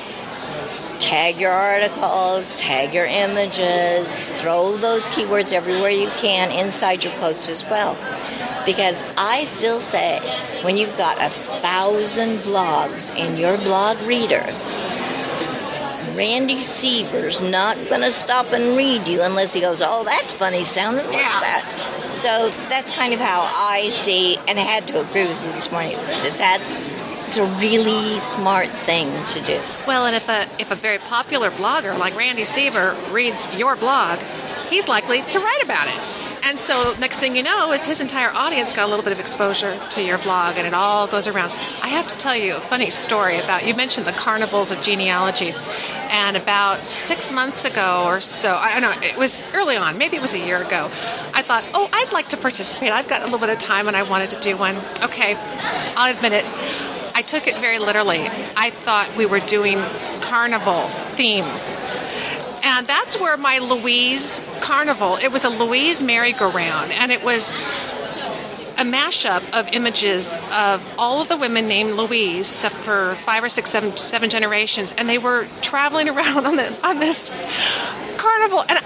Tag 1.01 1.37
your 1.41 1.53
articles, 1.53 2.55
tag 2.55 2.93
your 2.93 3.07
images, 3.07 4.31
throw 4.41 4.77
those 4.77 5.07
keywords 5.07 5.53
everywhere 5.53 5.91
you 5.91 6.09
can 6.17 6.51
inside 6.51 7.05
your 7.05 7.13
post 7.15 7.49
as 7.49 7.65
well. 7.65 7.95
Because 8.67 9.03
I 9.17 9.45
still 9.45 9.81
say, 9.81 10.19
when 10.63 10.77
you've 10.77 10.97
got 10.99 11.17
a 11.23 11.31
thousand 11.31 12.39
blogs 12.39 13.15
in 13.17 13.37
your 13.37 13.57
blog 13.59 13.99
reader, 14.03 14.45
Randy 16.17 16.61
Seaver's 16.63 17.41
not 17.41 17.77
going 17.89 18.01
to 18.01 18.11
stop 18.11 18.53
and 18.53 18.77
read 18.77 19.07
you 19.07 19.23
unless 19.23 19.55
he 19.55 19.61
goes, 19.61 19.81
Oh, 19.81 20.03
that's 20.03 20.33
funny 20.33 20.65
sounding. 20.65 21.05
What's 21.07 21.17
Yeah. 21.17 21.41
that? 21.41 22.09
So 22.11 22.51
that's 22.69 22.91
kind 22.91 23.15
of 23.15 23.21
how 23.21 23.43
I 23.55 23.89
see, 23.91 24.37
and 24.49 24.59
I 24.59 24.63
had 24.63 24.89
to 24.89 25.01
agree 25.01 25.27
with 25.27 25.47
you 25.47 25.53
this 25.53 25.71
morning, 25.71 25.97
that 25.97 26.35
that's 26.39 26.81
it's 27.29 27.37
a 27.37 27.45
really 27.61 28.19
smart 28.21 28.69
thing 28.71 29.07
to 29.27 29.41
do. 29.43 29.61
Well, 29.87 30.07
and 30.07 30.17
if 30.17 30.31
a 30.31 30.45
if 30.59 30.71
a 30.71 30.75
very 30.75 30.97
popular 30.97 31.51
blogger 31.51 31.99
like 31.99 32.17
Randy 32.17 32.45
Seaver 32.45 32.97
reads 33.11 33.47
your 33.55 33.77
blog, 33.77 34.19
he's 34.71 34.89
likely 34.89 35.21
to 35.21 35.39
write 35.39 35.63
about 35.63 35.89
it. 35.89 36.47
And 36.47 36.59
so 36.59 36.95
next 36.99 37.19
thing 37.19 37.37
you 37.37 37.43
know 37.43 37.71
is 37.73 37.85
his 37.85 38.01
entire 38.01 38.31
audience 38.31 38.73
got 38.73 38.87
a 38.87 38.89
little 38.89 39.05
bit 39.05 39.13
of 39.13 39.21
exposure 39.21 39.79
to 39.91 40.03
your 40.03 40.17
blog 40.17 40.57
and 40.57 40.67
it 40.67 40.73
all 40.73 41.07
goes 41.07 41.29
around. 41.29 41.51
I 41.83 41.89
have 41.89 42.09
to 42.09 42.17
tell 42.17 42.35
you 42.35 42.57
a 42.57 42.61
funny 42.61 42.89
story 42.89 43.39
about 43.39 43.67
you 43.67 43.75
mentioned 43.75 44.07
the 44.07 44.13
carnivals 44.13 44.71
of 44.71 44.81
genealogy. 44.81 45.53
And 46.11 46.39
about 46.39 46.87
six 46.87 47.31
months 47.31 47.67
ago 47.67 48.05
or 48.07 48.21
so, 48.21 48.55
I 48.55 48.73
don't 48.73 48.81
know, 48.81 49.07
it 49.07 49.19
was 49.19 49.47
early 49.53 49.77
on, 49.77 49.99
maybe 49.99 50.17
it 50.17 50.23
was 50.23 50.33
a 50.33 50.39
year 50.39 50.63
ago, 50.63 50.87
I 51.35 51.43
thought, 51.43 51.65
oh, 51.75 51.87
I'd 51.93 52.13
like 52.13 52.29
to 52.29 52.39
participate. 52.39 52.93
I've 52.93 53.09
got 53.09 53.21
a 53.21 53.25
little 53.25 53.39
bit 53.39 53.51
of 53.51 53.59
time 53.59 53.87
and 53.87 53.95
I 53.95 54.05
wanted 54.05 54.31
to 54.31 54.41
do 54.41 54.57
one. 54.57 54.79
Okay, 55.03 55.37
I'll 55.37 56.17
admit 56.17 56.33
it. 56.33 56.98
I 57.19 57.23
took 57.23 57.49
it 57.49 57.59
very 57.59 57.81
literally. 57.81 58.21
I 58.57 58.71
thought 58.71 59.17
we 59.17 59.27
were 59.27 59.41
doing 59.41 59.81
carnival 60.21 60.87
theme. 61.17 61.47
And 62.63 62.87
that's 62.87 63.19
where 63.19 63.37
my 63.37 63.59
Louise 63.59 64.41
carnival, 64.61 65.17
it 65.17 65.33
was 65.33 65.43
a 65.43 65.49
Louise 65.49 66.01
merry-go-round, 66.01 66.93
and 66.93 67.11
it 67.11 67.25
was 67.25 67.55
a 68.77 68.85
mashup 68.85 69.43
of 69.53 69.67
images 69.73 70.39
of 70.53 70.87
all 70.97 71.21
of 71.21 71.27
the 71.27 71.37
women 71.37 71.67
named 71.67 71.95
Louise, 71.97 72.47
except 72.47 72.77
for 72.77 73.17
five 73.25 73.43
or 73.43 73.49
six, 73.49 73.71
seven, 73.71 73.97
seven 73.97 74.31
generations, 74.31 74.95
and 74.97 75.09
they 75.09 75.19
were 75.19 75.49
traveling 75.61 76.09
around 76.17 76.47
on 76.47 76.55
the 76.55 76.87
on 76.87 77.01
this 77.01 77.31
carnival. 78.17 78.65
And 78.69 78.79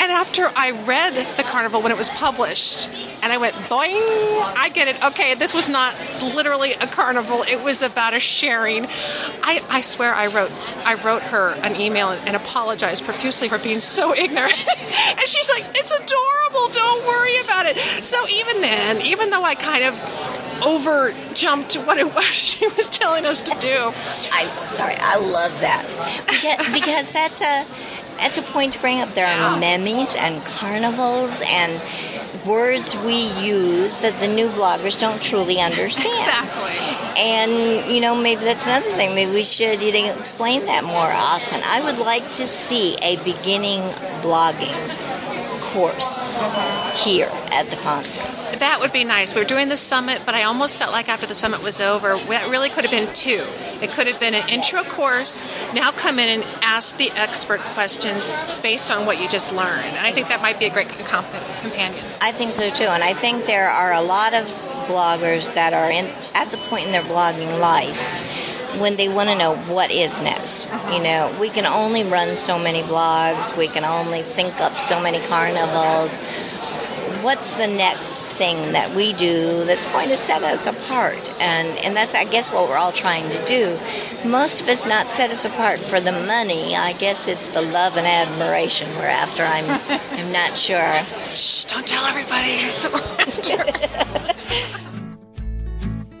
and 0.00 0.10
after 0.10 0.50
I 0.56 0.70
read 0.86 1.14
the 1.36 1.42
carnival 1.42 1.82
when 1.82 1.92
it 1.92 1.98
was 1.98 2.08
published, 2.10 2.88
and 3.22 3.32
I 3.32 3.36
went 3.36 3.54
boing, 3.54 4.02
I 4.56 4.70
get 4.70 4.88
it. 4.88 5.02
Okay, 5.02 5.34
this 5.34 5.52
was 5.52 5.68
not 5.68 5.94
literally 6.22 6.72
a 6.72 6.86
carnival; 6.86 7.42
it 7.42 7.62
was 7.62 7.82
about 7.82 8.14
a 8.14 8.20
sharing. 8.20 8.86
I, 9.42 9.62
I 9.68 9.80
swear, 9.82 10.14
I 10.14 10.28
wrote 10.28 10.50
I 10.84 10.94
wrote 10.94 11.22
her 11.22 11.50
an 11.62 11.78
email 11.80 12.08
and 12.10 12.34
apologized 12.34 13.04
profusely 13.04 13.48
for 13.48 13.58
being 13.58 13.80
so 13.80 14.14
ignorant, 14.16 14.68
and 14.68 15.26
she's 15.26 15.50
like, 15.50 15.64
"It's 15.74 15.92
adorable. 15.92 16.72
Don't 16.72 17.06
worry 17.06 17.38
about 17.40 17.66
it." 17.66 17.76
So 18.02 18.26
even 18.28 18.60
then, 18.62 19.02
even 19.02 19.30
though 19.30 19.44
I 19.44 19.54
kind 19.54 19.84
of 19.84 20.00
over 20.62 21.12
jumped 21.34 21.74
what 21.76 21.98
it 21.98 22.14
was 22.14 22.26
she 22.26 22.66
was 22.68 22.88
telling 22.88 23.26
us 23.26 23.42
to 23.42 23.56
do, 23.58 23.92
I'm 24.32 24.68
sorry, 24.68 24.94
I 24.96 25.16
love 25.16 25.58
that 25.60 25.86
because, 26.26 26.72
because 26.80 27.10
that's 27.10 27.40
a 27.40 27.66
that's 28.20 28.38
a 28.38 28.42
point 28.42 28.74
to 28.74 28.80
bring 28.80 29.00
up. 29.00 29.14
There 29.14 29.26
are 29.26 29.58
memes 29.58 30.14
and 30.16 30.44
carnivals 30.44 31.42
and 31.46 31.80
words 32.46 32.96
we 32.98 33.30
use 33.40 33.98
that 33.98 34.18
the 34.20 34.28
new 34.28 34.48
bloggers 34.48 34.98
don't 34.98 35.20
truly 35.20 35.60
understand. 35.60 36.18
exactly. 36.18 37.22
And 37.22 37.92
you 37.92 38.00
know, 38.00 38.14
maybe 38.14 38.44
that's 38.44 38.66
another 38.66 38.90
thing. 38.90 39.14
Maybe 39.14 39.32
we 39.32 39.42
should 39.42 39.82
you 39.82 39.92
know, 39.92 40.14
explain 40.18 40.66
that 40.66 40.84
more 40.84 41.10
often. 41.12 41.62
I 41.64 41.80
would 41.80 41.98
like 41.98 42.24
to 42.24 42.46
see 42.46 42.96
a 43.02 43.16
beginning 43.24 43.82
blogging 44.22 44.76
course 45.72 46.26
here 47.04 47.30
at 47.52 47.66
the 47.66 47.76
conference. 47.76 48.50
That 48.50 48.78
would 48.80 48.92
be 48.92 49.04
nice. 49.04 49.34
We 49.34 49.40
are 49.40 49.44
doing 49.44 49.68
the 49.68 49.76
summit, 49.76 50.22
but 50.26 50.34
I 50.34 50.44
almost 50.44 50.76
felt 50.76 50.92
like 50.92 51.08
after 51.08 51.26
the 51.26 51.34
summit 51.34 51.62
was 51.62 51.80
over, 51.80 52.16
that 52.16 52.48
really 52.50 52.68
could 52.68 52.84
have 52.84 52.90
been 52.90 53.12
two. 53.14 53.44
It 53.80 53.92
could 53.92 54.06
have 54.06 54.20
been 54.20 54.34
an 54.34 54.48
intro 54.48 54.82
course. 54.82 55.46
Now 55.74 55.90
come 55.92 56.18
in 56.18 56.40
and 56.40 56.48
ask 56.62 56.96
the 56.96 57.10
experts 57.12 57.68
questions 57.68 58.34
based 58.62 58.90
on 58.90 59.06
what 59.06 59.20
you 59.20 59.28
just 59.28 59.52
learned. 59.52 59.84
And 59.84 60.06
I 60.06 60.12
think 60.12 60.28
that 60.28 60.42
might 60.42 60.58
be 60.58 60.66
a 60.66 60.70
great 60.70 60.88
companion. 60.88 62.04
I 62.20 62.32
think 62.32 62.52
so 62.52 62.70
too, 62.70 62.84
and 62.84 63.02
I 63.02 63.14
think 63.14 63.46
there 63.46 63.70
are 63.70 63.92
a 63.92 64.02
lot 64.02 64.34
of 64.34 64.46
bloggers 64.86 65.54
that 65.54 65.72
are 65.72 65.90
in 65.90 66.06
at 66.34 66.50
the 66.50 66.56
point 66.56 66.86
in 66.86 66.92
their 66.92 67.02
blogging 67.02 67.60
life 67.60 68.39
when 68.78 68.96
they 68.96 69.08
want 69.08 69.28
to 69.28 69.36
know 69.36 69.56
what 69.56 69.90
is 69.90 70.22
next. 70.22 70.68
You 70.92 71.02
know, 71.02 71.34
we 71.40 71.48
can 71.48 71.66
only 71.66 72.04
run 72.04 72.36
so 72.36 72.58
many 72.58 72.82
blogs, 72.82 73.56
we 73.56 73.68
can 73.68 73.84
only 73.84 74.22
think 74.22 74.60
up 74.60 74.80
so 74.80 75.00
many 75.00 75.20
carnivals. 75.20 76.20
What's 77.22 77.52
the 77.52 77.66
next 77.66 78.32
thing 78.32 78.72
that 78.72 78.94
we 78.94 79.12
do 79.12 79.64
that's 79.66 79.86
going 79.88 80.08
to 80.08 80.16
set 80.16 80.42
us 80.42 80.66
apart? 80.66 81.30
And 81.38 81.76
and 81.84 81.94
that's 81.94 82.14
I 82.14 82.24
guess 82.24 82.50
what 82.50 82.66
we're 82.66 82.78
all 82.78 82.92
trying 82.92 83.28
to 83.28 83.44
do. 83.44 83.78
Most 84.26 84.62
of 84.62 84.68
us 84.68 84.86
not 84.86 85.10
set 85.10 85.30
us 85.30 85.44
apart 85.44 85.80
for 85.80 86.00
the 86.00 86.12
money. 86.12 86.74
I 86.76 86.94
guess 86.94 87.28
it's 87.28 87.50
the 87.50 87.60
love 87.60 87.98
and 87.98 88.06
admiration 88.06 88.88
we're 88.96 89.04
after. 89.04 89.42
I'm 89.42 89.66
I'm 90.18 90.32
not 90.32 90.56
sure. 90.56 90.94
Shh, 91.34 91.64
don't 91.64 91.86
tell 91.86 92.06
everybody. 92.06 92.52
It's 92.52 92.86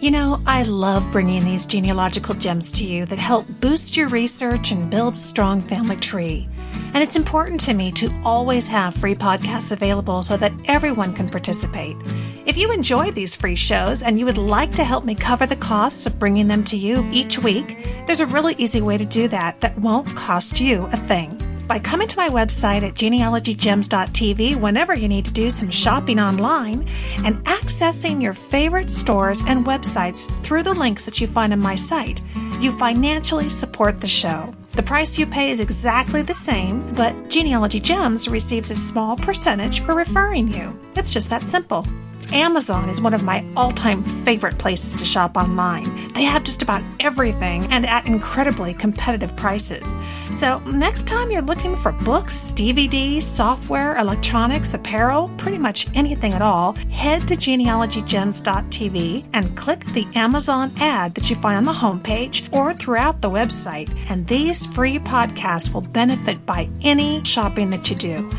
You 0.00 0.10
know, 0.10 0.40
I 0.46 0.62
love 0.62 1.12
bringing 1.12 1.44
these 1.44 1.66
genealogical 1.66 2.34
gems 2.34 2.72
to 2.72 2.86
you 2.86 3.04
that 3.04 3.18
help 3.18 3.46
boost 3.60 3.98
your 3.98 4.08
research 4.08 4.72
and 4.72 4.88
build 4.88 5.14
a 5.14 5.18
strong 5.18 5.60
family 5.60 5.96
tree. 5.96 6.48
And 6.94 7.04
it's 7.04 7.16
important 7.16 7.60
to 7.60 7.74
me 7.74 7.92
to 7.92 8.10
always 8.24 8.66
have 8.66 8.94
free 8.94 9.14
podcasts 9.14 9.72
available 9.72 10.22
so 10.22 10.38
that 10.38 10.54
everyone 10.64 11.12
can 11.12 11.28
participate. 11.28 11.98
If 12.46 12.56
you 12.56 12.72
enjoy 12.72 13.10
these 13.10 13.36
free 13.36 13.56
shows 13.56 14.02
and 14.02 14.18
you 14.18 14.24
would 14.24 14.38
like 14.38 14.72
to 14.76 14.84
help 14.84 15.04
me 15.04 15.14
cover 15.14 15.44
the 15.44 15.54
costs 15.54 16.06
of 16.06 16.18
bringing 16.18 16.48
them 16.48 16.64
to 16.64 16.78
you 16.78 17.06
each 17.12 17.38
week, 17.38 17.76
there's 18.06 18.20
a 18.20 18.26
really 18.26 18.54
easy 18.54 18.80
way 18.80 18.96
to 18.96 19.04
do 19.04 19.28
that 19.28 19.60
that 19.60 19.78
won't 19.78 20.16
cost 20.16 20.62
you 20.62 20.86
a 20.86 20.96
thing 20.96 21.49
by 21.70 21.78
coming 21.78 22.08
to 22.08 22.16
my 22.16 22.28
website 22.28 22.82
at 22.82 22.94
genealogygems.tv 22.94 24.56
whenever 24.56 24.92
you 24.92 25.06
need 25.06 25.24
to 25.24 25.30
do 25.30 25.48
some 25.50 25.70
shopping 25.70 26.18
online 26.18 26.84
and 27.24 27.36
accessing 27.44 28.20
your 28.20 28.34
favorite 28.34 28.90
stores 28.90 29.40
and 29.46 29.64
websites 29.64 30.28
through 30.42 30.64
the 30.64 30.74
links 30.74 31.04
that 31.04 31.20
you 31.20 31.28
find 31.28 31.52
on 31.52 31.60
my 31.60 31.76
site. 31.76 32.22
You 32.58 32.76
financially 32.76 33.48
support 33.48 34.00
the 34.00 34.08
show. 34.08 34.52
The 34.72 34.82
price 34.82 35.16
you 35.16 35.28
pay 35.28 35.52
is 35.52 35.60
exactly 35.60 36.22
the 36.22 36.34
same, 36.34 36.92
but 36.94 37.28
Genealogy 37.28 37.78
Gems 37.78 38.26
receives 38.26 38.72
a 38.72 38.74
small 38.74 39.16
percentage 39.16 39.78
for 39.82 39.94
referring 39.94 40.48
you. 40.48 40.76
It's 40.96 41.12
just 41.12 41.30
that 41.30 41.42
simple. 41.42 41.86
Amazon 42.32 42.88
is 42.88 43.00
one 43.00 43.14
of 43.14 43.22
my 43.22 43.44
all 43.56 43.72
time 43.72 44.02
favorite 44.02 44.58
places 44.58 44.96
to 44.96 45.04
shop 45.04 45.36
online. 45.36 46.12
They 46.12 46.22
have 46.22 46.44
just 46.44 46.62
about 46.62 46.82
everything 47.00 47.66
and 47.70 47.86
at 47.86 48.06
incredibly 48.06 48.74
competitive 48.74 49.34
prices. 49.36 49.84
So, 50.32 50.60
next 50.60 51.08
time 51.08 51.30
you're 51.30 51.42
looking 51.42 51.76
for 51.76 51.92
books, 51.92 52.52
DVDs, 52.52 53.24
software, 53.24 53.96
electronics, 53.96 54.74
apparel, 54.74 55.28
pretty 55.38 55.58
much 55.58 55.88
anything 55.94 56.32
at 56.34 56.42
all, 56.42 56.74
head 56.90 57.26
to 57.28 57.36
genealogygems.tv 57.36 59.24
and 59.32 59.56
click 59.56 59.84
the 59.86 60.06
Amazon 60.14 60.72
ad 60.78 61.14
that 61.16 61.28
you 61.28 61.36
find 61.36 61.56
on 61.56 61.64
the 61.64 61.72
homepage 61.72 62.50
or 62.52 62.72
throughout 62.72 63.20
the 63.20 63.30
website. 63.30 63.90
And 64.08 64.26
these 64.28 64.66
free 64.66 64.98
podcasts 65.00 65.74
will 65.74 65.80
benefit 65.80 66.46
by 66.46 66.68
any 66.80 67.24
shopping 67.24 67.70
that 67.70 67.90
you 67.90 67.96
do 67.96 68.30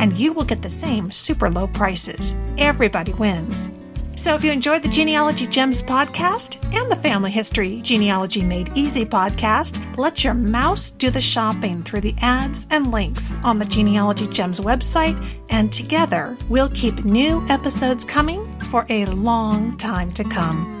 and 0.00 0.16
you 0.16 0.32
will 0.32 0.44
get 0.44 0.62
the 0.62 0.70
same 0.70 1.10
super 1.10 1.48
low 1.50 1.68
prices. 1.68 2.34
Everybody 2.58 3.12
wins. 3.12 3.68
So 4.16 4.34
if 4.34 4.44
you 4.44 4.52
enjoyed 4.52 4.82
the 4.82 4.88
Genealogy 4.88 5.46
Gems 5.46 5.80
podcast 5.80 6.62
and 6.74 6.90
the 6.90 6.96
Family 6.96 7.30
History 7.30 7.80
Genealogy 7.80 8.42
Made 8.42 8.70
Easy 8.74 9.06
podcast, 9.06 9.80
let 9.96 10.24
your 10.24 10.34
mouse 10.34 10.90
do 10.90 11.08
the 11.08 11.22
shopping 11.22 11.82
through 11.82 12.02
the 12.02 12.14
ads 12.20 12.66
and 12.68 12.90
links 12.90 13.32
on 13.42 13.58
the 13.58 13.64
Genealogy 13.64 14.26
Gems 14.26 14.60
website, 14.60 15.16
and 15.48 15.72
together 15.72 16.36
we'll 16.50 16.68
keep 16.68 17.04
new 17.04 17.46
episodes 17.48 18.04
coming 18.04 18.60
for 18.60 18.84
a 18.90 19.06
long 19.06 19.76
time 19.78 20.10
to 20.12 20.24
come. 20.24 20.79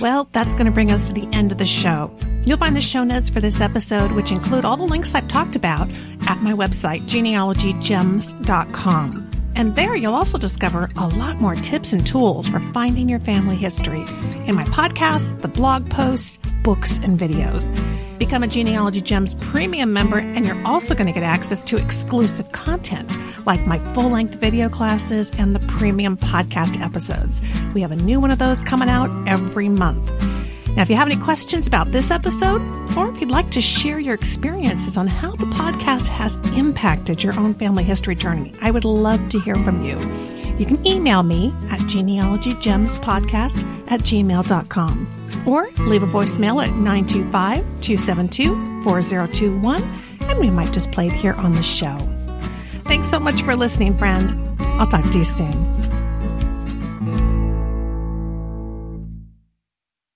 Well, 0.00 0.28
that's 0.32 0.54
going 0.54 0.66
to 0.66 0.72
bring 0.72 0.90
us 0.90 1.08
to 1.08 1.14
the 1.14 1.28
end 1.32 1.52
of 1.52 1.58
the 1.58 1.66
show. 1.66 2.10
You'll 2.44 2.56
find 2.56 2.74
the 2.74 2.80
show 2.80 3.04
notes 3.04 3.28
for 3.28 3.40
this 3.40 3.60
episode, 3.60 4.12
which 4.12 4.32
include 4.32 4.64
all 4.64 4.78
the 4.78 4.84
links 4.84 5.14
I've 5.14 5.28
talked 5.28 5.56
about, 5.56 5.90
at 6.26 6.38
my 6.38 6.52
website, 6.52 7.02
genealogygems.com. 7.02 9.29
And 9.60 9.76
there 9.76 9.94
you'll 9.94 10.14
also 10.14 10.38
discover 10.38 10.88
a 10.96 11.06
lot 11.06 11.36
more 11.36 11.54
tips 11.54 11.92
and 11.92 12.06
tools 12.06 12.48
for 12.48 12.60
finding 12.72 13.10
your 13.10 13.20
family 13.20 13.56
history 13.56 14.00
in 14.46 14.54
my 14.54 14.64
podcasts, 14.64 15.38
the 15.38 15.48
blog 15.48 15.90
posts, 15.90 16.40
books, 16.62 16.98
and 17.00 17.20
videos. 17.20 17.68
Become 18.18 18.42
a 18.42 18.48
Genealogy 18.48 19.02
Gems 19.02 19.34
premium 19.34 19.92
member, 19.92 20.18
and 20.18 20.46
you're 20.46 20.66
also 20.66 20.94
going 20.94 21.08
to 21.08 21.12
get 21.12 21.24
access 21.24 21.62
to 21.64 21.76
exclusive 21.76 22.50
content 22.52 23.12
like 23.44 23.66
my 23.66 23.78
full 23.78 24.08
length 24.08 24.36
video 24.36 24.70
classes 24.70 25.30
and 25.38 25.54
the 25.54 25.60
premium 25.66 26.16
podcast 26.16 26.80
episodes. 26.80 27.42
We 27.74 27.82
have 27.82 27.92
a 27.92 27.96
new 27.96 28.18
one 28.18 28.30
of 28.30 28.38
those 28.38 28.62
coming 28.62 28.88
out 28.88 29.10
every 29.28 29.68
month. 29.68 30.29
Now, 30.76 30.82
if 30.82 30.90
you 30.90 30.96
have 30.96 31.08
any 31.08 31.20
questions 31.20 31.66
about 31.66 31.90
this 31.90 32.10
episode, 32.10 32.60
or 32.96 33.10
if 33.10 33.20
you'd 33.20 33.30
like 33.30 33.50
to 33.50 33.60
share 33.60 33.98
your 33.98 34.14
experiences 34.14 34.96
on 34.96 35.06
how 35.08 35.32
the 35.32 35.46
podcast 35.46 36.06
has 36.08 36.36
impacted 36.56 37.22
your 37.22 37.38
own 37.38 37.54
family 37.54 37.82
history 37.82 38.14
journey, 38.14 38.52
I 38.62 38.70
would 38.70 38.84
love 38.84 39.28
to 39.30 39.40
hear 39.40 39.56
from 39.56 39.84
you. 39.84 39.98
You 40.58 40.66
can 40.66 40.86
email 40.86 41.22
me 41.22 41.52
at 41.70 41.80
genealogygemspodcast 41.80 43.90
at 43.90 44.00
gmail.com 44.00 45.42
or 45.46 45.68
leave 45.78 46.02
a 46.02 46.06
voicemail 46.06 46.62
at 46.62 46.70
925 46.74 47.58
272 47.80 48.82
4021, 48.82 49.82
and 50.20 50.38
we 50.38 50.50
might 50.50 50.72
just 50.72 50.92
play 50.92 51.08
it 51.08 51.12
here 51.12 51.34
on 51.34 51.52
the 51.52 51.62
show. 51.62 51.96
Thanks 52.84 53.08
so 53.08 53.18
much 53.18 53.42
for 53.42 53.56
listening, 53.56 53.96
friend. 53.96 54.32
I'll 54.60 54.86
talk 54.86 55.08
to 55.10 55.18
you 55.18 55.24
soon. 55.24 55.79